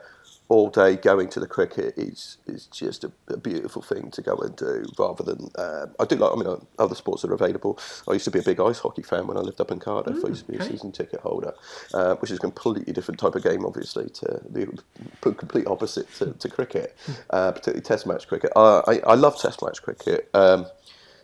[0.48, 4.34] all day going to the cricket is is just a, a beautiful thing to go
[4.36, 7.34] and do rather than um, I do like I mean uh, other sports that are
[7.34, 7.78] available.
[8.08, 10.24] I used to be a big ice hockey fan when I lived up in Cardiff.
[10.24, 11.52] I used to be a season ticket holder
[11.92, 14.82] uh, which is a completely different type of game obviously to the
[15.20, 16.96] complete opposite to, to cricket
[17.30, 18.50] uh, particularly test match cricket.
[18.56, 20.30] I, I, I love test match cricket.
[20.34, 20.66] Um,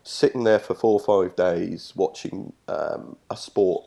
[0.02, 3.86] sitting there for four or five days watching um, a sport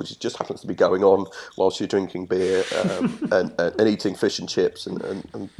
[0.00, 1.26] which just happens to be going on
[1.56, 5.50] whilst you're drinking beer um, and, and, and eating fish and chips and, and,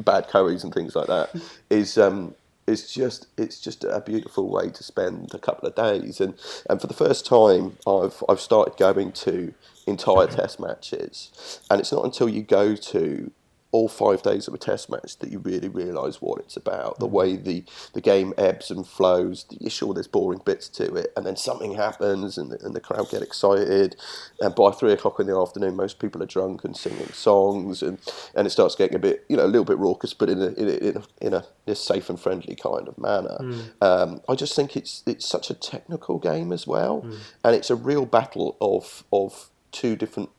[0.00, 1.30] bad curries and things like that,
[1.70, 2.34] is um,
[2.66, 6.20] is just it's just a beautiful way to spend a couple of days.
[6.20, 6.34] And
[6.68, 9.54] and for the first time, I've I've started going to
[9.86, 13.30] entire test matches, and it's not until you go to
[13.74, 16.96] all five days of a test match that you really realise what it's about.
[17.00, 19.46] The way the, the game ebbs and flows.
[19.50, 22.80] You're sure there's boring bits to it, and then something happens, and the, and the
[22.80, 23.96] crowd get excited.
[24.40, 27.98] And by three o'clock in the afternoon, most people are drunk and singing songs, and,
[28.36, 30.50] and it starts getting a bit, you know, a little bit raucous, but in a
[30.52, 33.38] in a, in a, in a, in a safe and friendly kind of manner.
[33.80, 37.04] Um, I just think it's it's such a technical game as well,
[37.42, 40.30] and it's a real battle of of two different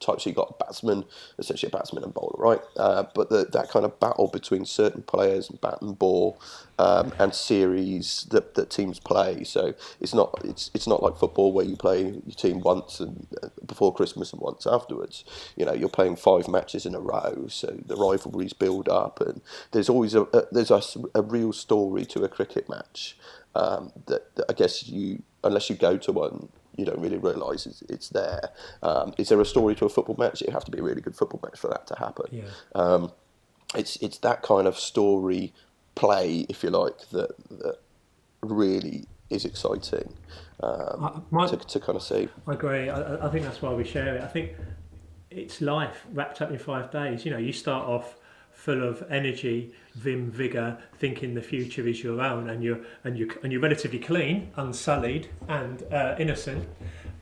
[0.00, 0.26] types.
[0.26, 1.04] You've got a batsman,
[1.38, 2.60] essentially a batsman and bowler, right?
[2.76, 6.40] Uh, but the, that kind of battle between certain players and bat and ball
[6.78, 9.44] um, and series that, that teams play.
[9.44, 13.26] So it's not it's it's not like football where you play your team once and
[13.42, 15.24] uh, before Christmas and once afterwards.
[15.56, 19.40] You know, you're playing five matches in a row, so the rivalries build up, and
[19.72, 20.82] there's always a, a there's a,
[21.14, 23.16] a real story to a cricket match.
[23.54, 27.66] Um, that, that I guess you, unless you go to one, you don't really realise
[27.66, 28.50] it's, it's there.
[28.82, 30.42] Um, is there a story to a football match?
[30.42, 32.26] It have to be a really good football match for that to happen.
[32.30, 32.42] Yeah.
[32.74, 33.12] Um,
[33.74, 35.52] it's it's that kind of story
[35.94, 37.76] play, if you like, that that
[38.42, 40.12] really is exciting
[40.60, 42.28] um, I- my- to, to kind of see.
[42.46, 42.88] I agree.
[42.88, 44.22] I, I- I think that's why we share it.
[44.22, 44.52] I think
[45.30, 47.24] it's life wrapped up in five days.
[47.24, 48.16] You know, you start off
[48.66, 53.30] full of energy, vim, vigor, thinking the future is your own, and you're and you
[53.44, 56.68] and you're relatively clean, unsullied, and uh, innocent.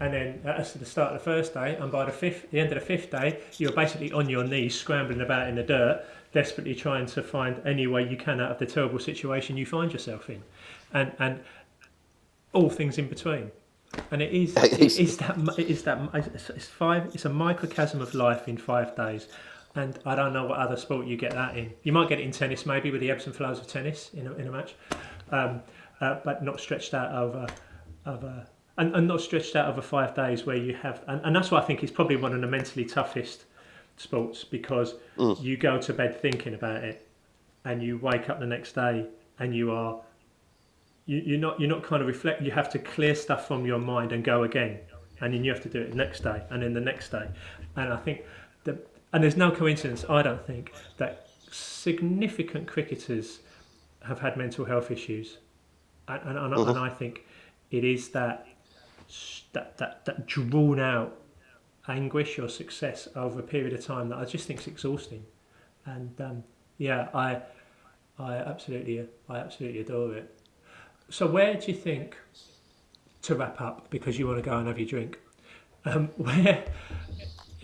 [0.00, 2.72] And then that's the start of the first day, and by the fifth, the end
[2.72, 6.74] of the fifth day, you're basically on your knees, scrambling about in the dirt, desperately
[6.74, 10.30] trying to find any way you can out of the terrible situation you find yourself
[10.30, 10.42] in,
[10.94, 11.40] and and
[12.54, 13.50] all things in between.
[14.10, 15.98] And it is, it is that, it is that,
[16.56, 19.28] it's five, it's a microcosm of life in five days.
[19.74, 21.72] And I don't know what other sport you get that in.
[21.82, 24.26] You might get it in tennis, maybe with the ebbs and flows of tennis in
[24.26, 24.74] a, in a match,
[25.30, 25.62] um,
[26.00, 27.46] uh, but not stretched out over,
[28.06, 28.46] over
[28.78, 31.02] and, and not stretched out over five days where you have.
[31.08, 33.44] And, and that's why I think it's probably one of the mentally toughest
[33.96, 34.94] sports because
[35.40, 37.08] you go to bed thinking about it,
[37.64, 39.06] and you wake up the next day
[39.38, 40.00] and you are
[41.06, 43.78] you, you're not you're not kind of reflect you have to clear stuff from your
[43.78, 44.78] mind and go again
[45.20, 47.28] and then you have to do it the next day and then the next day
[47.76, 48.22] and i think
[48.64, 53.38] that and there's no coincidence i don't think that significant cricketers
[54.02, 55.38] have had mental health issues.
[56.08, 57.24] And, and, and, and i think
[57.70, 58.46] it is that
[59.52, 61.16] that, that that drawn out
[61.88, 65.24] anguish or success over a period of time that i just think is exhausting.
[65.86, 66.44] And um,
[66.78, 67.40] yeah i
[68.18, 70.40] i absolutely i absolutely adore it.
[71.10, 72.16] So where do you think,
[73.22, 75.18] to wrap up, because you want to go and have your drink,
[75.84, 76.64] um, where,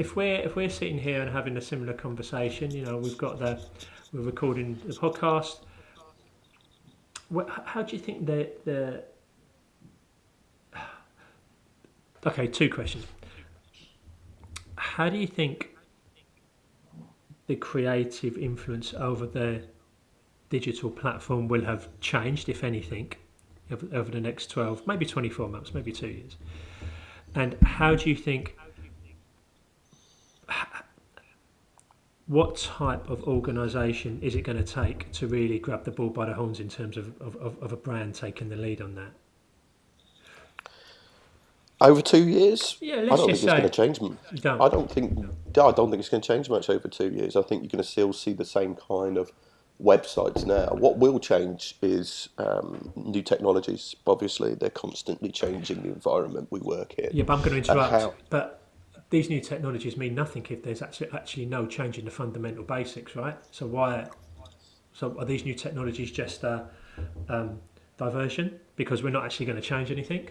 [0.01, 3.39] if we're if we're sitting here and having a similar conversation, you know, we've got
[3.39, 3.61] the,
[4.15, 5.61] we're recording the podcast.
[7.47, 9.05] How do you think the the
[12.27, 13.07] okay two questions
[14.77, 15.77] how do you think
[17.47, 19.63] the creative influence over the
[20.49, 23.13] digital platform will have changed if anything
[23.93, 26.37] over the next 12 maybe 24 months maybe two years
[27.35, 28.57] and how do you think
[32.27, 36.27] what type of organisation is it going to take to really grab the bull by
[36.27, 39.11] the horns in terms of, of, of, a brand taking the lead on that
[41.81, 43.99] Over two years, Yeah, I let's don't think it's going to change.
[44.43, 44.61] don't.
[44.61, 45.19] I don't think.
[45.19, 47.37] I don't think it's going to change much over two years.
[47.37, 49.33] I think you're going to still see the same kind of
[49.83, 50.67] websites now.
[50.75, 53.97] What will change is um, new technologies.
[54.07, 57.09] Obviously, they're constantly changing the environment we work in.
[57.13, 57.91] Yeah, but I'm going to interrupt.
[57.93, 58.60] how- But
[59.11, 63.17] these new technologies mean nothing if there's actually, actually no change in the fundamental basics,
[63.17, 63.37] right?
[63.51, 64.09] So why?
[64.93, 66.67] So are these new technologies just a
[67.29, 67.59] um,
[67.97, 70.29] diversion because we're not actually going to change anything?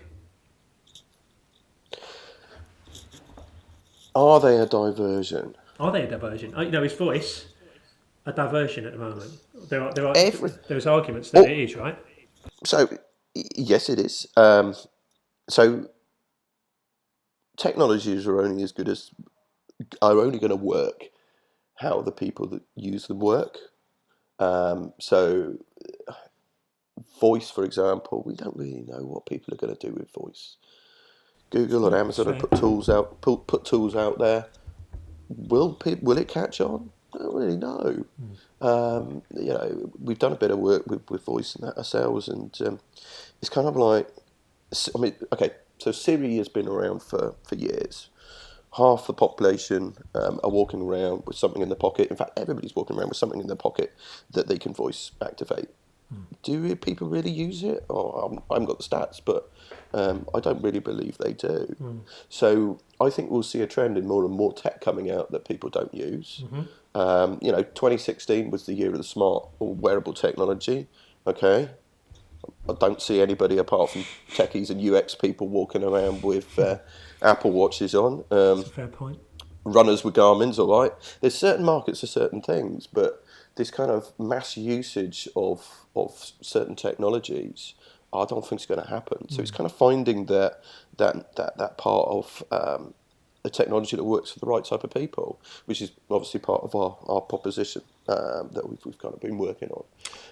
[4.16, 5.56] Are they a diversion?
[5.80, 6.56] Are they a diversion?
[6.56, 7.48] Uh, you know, his voice
[8.26, 9.32] a diversion at the moment.
[9.70, 10.52] There are there are Every...
[10.68, 11.50] there's arguments that oh.
[11.50, 11.98] it is right.
[12.66, 12.88] So
[13.34, 14.28] yes, it is.
[14.38, 14.74] Um,
[15.50, 15.90] so
[17.60, 19.12] technologies are only as good as
[20.02, 21.06] are only going to work
[21.76, 23.58] how the people that use them work.
[24.40, 25.58] Um, so,
[27.20, 30.58] voice, for example, we don't really know what people are going to do with voice.
[31.52, 34.48] Google and Amazon have put tools out put, put tools out there.
[35.30, 36.92] Will pe- will it catch on?
[37.14, 38.06] I don't really know.
[38.62, 42.28] Um, you know, we've done a bit of work with, with voice and that ourselves,
[42.28, 42.80] and um,
[43.42, 44.08] it's kind of like,
[44.96, 48.10] I mean, okay, so Siri has been around for, for years.
[48.78, 52.10] Half the population um, are walking around with something in their pocket.
[52.12, 53.94] In fact, everybody's walking around with something in their pocket
[54.32, 55.70] that they can voice activate.
[56.42, 57.86] Do people really use it?
[57.90, 59.52] Oh, I haven't got the stats, but
[59.94, 61.76] um, I don't really believe they do.
[62.30, 65.46] So I think we'll see a trend in more and more tech coming out that
[65.48, 66.44] people don't use.
[66.96, 70.88] Um, you know, 2016 was the year of the smart or wearable technology.
[71.28, 71.70] Okay,
[72.68, 76.78] I don't see anybody apart from techies and UX people walking around with uh,
[77.22, 78.24] Apple watches on.
[78.32, 79.20] Um, Fair point.
[79.64, 80.92] runners with Garmin's, all right.
[81.22, 83.24] There's certain markets for certain things, but
[83.56, 87.74] this kind of mass usage of of certain technologies,
[88.14, 89.30] I don't think it's going to happen.
[89.30, 90.62] So it's kind of finding that
[90.98, 92.94] that that that part of um,
[93.44, 96.76] the technology that works for the right type of people, which is obviously part of
[96.76, 99.84] our, our proposition um, that we've, we've kind of been working on.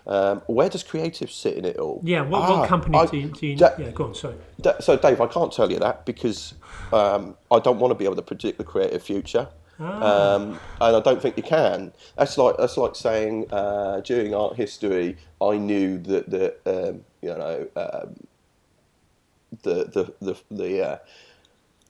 [0.05, 2.01] Um, where does creative sit in it all?
[2.03, 2.21] Yeah.
[2.21, 4.15] What, Ah, what company I- do you, do you that- Yeah, go on.
[4.15, 4.35] Sorry.
[4.59, 6.53] Da- so, Dave, I can't tell you that because
[6.91, 9.47] um, I don't want to be able to predict the creative future,
[9.79, 11.93] um, and I don't think you can.
[12.17, 17.29] That's like that's like saying uh, during art history, I knew that the um, you
[17.29, 18.15] know um,
[19.63, 20.97] the the the, the uh,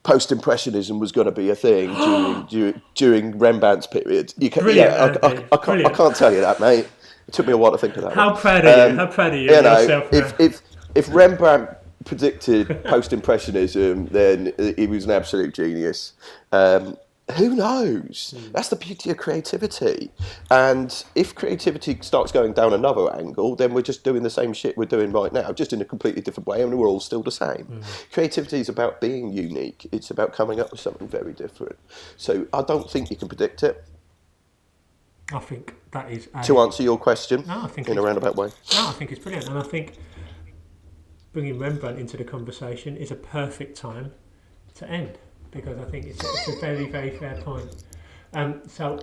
[0.07, 4.33] post impressionism was going to be a thing during, during during Rembrandt's period.
[4.37, 6.87] You can, Brilliant, yeah, I, I, I, can't, I can't tell you that, mate.
[7.27, 8.13] It took me a while to think of that.
[8.13, 8.39] How one.
[8.39, 8.91] proud are you?
[8.91, 10.13] Um, How proud are you, you know, yourself?
[10.13, 10.61] if, if
[10.95, 11.69] if Rembrandt
[12.05, 16.13] predicted post-impressionism, then he was an absolute genius.
[16.53, 16.97] Um,
[17.35, 18.33] who knows?
[18.37, 18.51] Hmm.
[18.53, 20.11] That's the beauty of creativity.
[20.49, 24.77] And if creativity starts going down another angle, then we're just doing the same shit
[24.77, 27.31] we're doing right now, just in a completely different way, and we're all still the
[27.31, 27.65] same.
[27.65, 27.81] Hmm.
[28.13, 29.87] Creativity is about being unique.
[29.91, 31.77] It's about coming up with something very different.
[32.15, 33.83] So I don't think you can predict it.
[35.33, 38.37] I think that is a, To answer your question No, I think in a roundabout
[38.37, 38.47] way.
[38.73, 39.95] No, I think it's brilliant, and I think
[41.33, 44.13] bringing Rembrandt into the conversation is a perfect time
[44.75, 45.17] to end
[45.51, 47.83] because I think it's, it's a very, very fair point.
[48.33, 48.99] Um, so,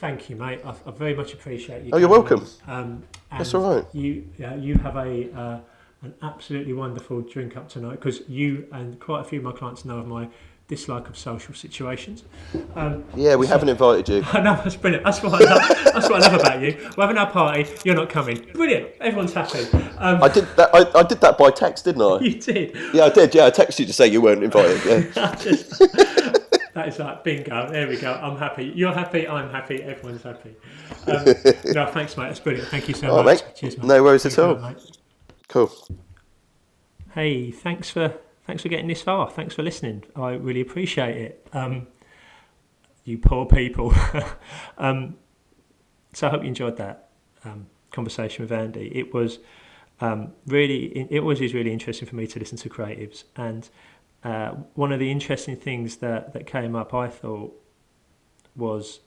[0.00, 0.60] thank you, mate.
[0.64, 1.90] I, I very much appreciate you.
[1.92, 2.46] Oh, you're welcome.
[2.66, 3.84] Um, That's all right.
[3.92, 5.60] You, uh, you have a uh,
[6.02, 9.84] an absolutely wonderful drink up tonight because you and quite a few of my clients
[9.84, 10.28] know of my
[10.68, 12.24] dislike of social situations.
[12.74, 14.22] Um, Yeah, we haven't invited you.
[14.32, 15.04] I know that's brilliant.
[15.04, 15.68] That's what I love.
[15.94, 16.76] that's what I love about you.
[16.96, 17.66] We're having our party.
[17.84, 18.44] You're not coming.
[18.52, 18.88] Brilliant.
[19.00, 19.60] Everyone's happy.
[19.98, 20.70] Um, I did that.
[20.74, 22.18] I, I did that by text, didn't I?
[22.24, 22.76] you did.
[22.92, 23.34] Yeah, I did.
[23.34, 24.84] Yeah, I texted you to say you weren't invited.
[25.14, 25.34] Yeah.
[25.40, 25.78] Just-
[26.74, 27.70] that is like bingo.
[27.70, 28.12] There we go.
[28.12, 28.70] I'm happy.
[28.74, 29.26] You're happy.
[29.26, 29.82] I'm happy.
[29.82, 30.54] Everyone's happy.
[31.06, 31.24] Um,
[31.72, 32.26] no, thanks, mate.
[32.26, 32.68] That's brilliant.
[32.68, 33.40] Thank you so All much.
[33.40, 33.56] right.
[33.56, 33.86] Cheers, mate.
[33.86, 34.56] No worries Thanks at all.
[34.56, 34.98] mate.
[35.48, 35.72] Cool.
[37.14, 38.12] Hey, thanks for
[38.46, 39.30] thanks for getting this far.
[39.30, 40.04] Thanks for listening.
[40.14, 41.48] I really appreciate it.
[41.52, 41.88] Um,
[43.04, 43.94] you poor people.
[44.78, 45.16] um,
[46.12, 47.10] so I hope you enjoyed that
[47.44, 48.90] um, conversation with Andy.
[48.94, 49.38] It was
[50.00, 53.68] um, really it always is really interesting for me to listen to creatives, and
[54.24, 57.54] uh, one of the interesting things that that came up, I thought,
[58.54, 59.00] was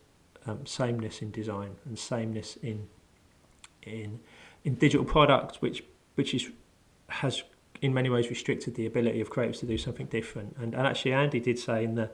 [0.46, 2.88] um, sameness in design and sameness in
[3.84, 4.20] in
[4.64, 5.84] in digital products, which
[6.16, 6.50] which is
[7.10, 7.44] has
[7.82, 10.56] in many ways restricted the ability of creatives to do something different.
[10.60, 12.10] And, and actually, Andy did say in the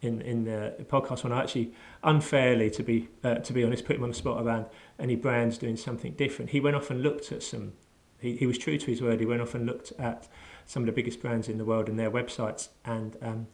[0.00, 1.72] in in the podcast when I actually
[2.02, 4.66] unfairly, to be uh, to be honest, put him on the spot around
[4.98, 6.50] any brands doing something different.
[6.50, 7.72] He went off and looked at some.
[8.20, 9.20] He, he was true to his word.
[9.20, 10.28] He went off and looked at
[10.66, 12.68] some of the biggest brands in the world and their websites.
[12.84, 13.46] And um,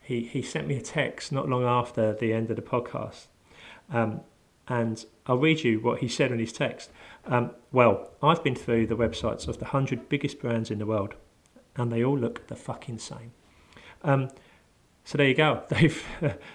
[0.00, 3.26] he he sent me a text not long after the end of the podcast.
[3.90, 4.20] Um,
[4.68, 6.90] and I'll read you what he said in his text.
[7.26, 11.14] Um, well, I've been through the websites of the 100 biggest brands in the world,
[11.76, 13.32] and they all look the fucking same.
[14.02, 14.30] Um,
[15.04, 15.62] so there you go.
[15.68, 16.04] They've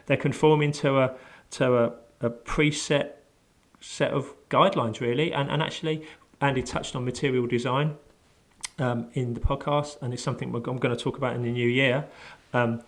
[0.05, 1.15] they're conforming to a
[1.51, 3.11] to a, a preset
[3.79, 5.33] set of guidelines, really.
[5.33, 6.07] And, and actually,
[6.39, 7.97] Andy touched on material design
[8.79, 11.67] um, in the podcast, and it's something I'm going to talk about in the new
[11.67, 12.05] year.
[12.53, 12.81] Um,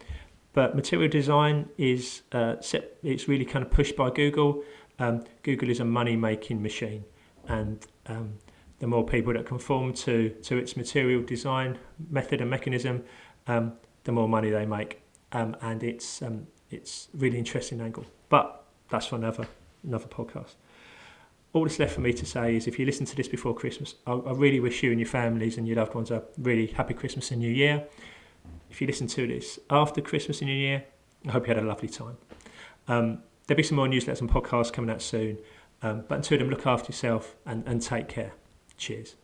[0.53, 4.63] but material design is uh, set, it's really kind of pushed by Google.
[4.99, 7.03] Um, Google is a money making machine,
[7.47, 8.35] and um,
[8.79, 11.77] the more people that conform to, to its material design
[12.09, 13.03] method and mechanism,
[13.47, 13.73] um,
[14.03, 15.01] the more money they make.
[15.31, 18.05] Um, and it's um, it's really interesting angle.
[18.29, 19.47] But that's for another
[19.83, 20.55] another podcast.
[21.53, 23.95] All that's left for me to say is if you listen to this before Christmas,
[24.05, 26.93] I, I really wish you and your families and your loved ones a really happy
[26.93, 27.85] Christmas and New Year.
[28.69, 30.83] If you listen to this after Christmas and New Year,
[31.27, 32.17] I hope you had a lovely time.
[33.47, 35.37] There'll be some more newsletters and podcasts coming out soon.
[35.81, 38.33] Um, but until then, look after yourself and, and take care.
[38.77, 39.15] Cheers.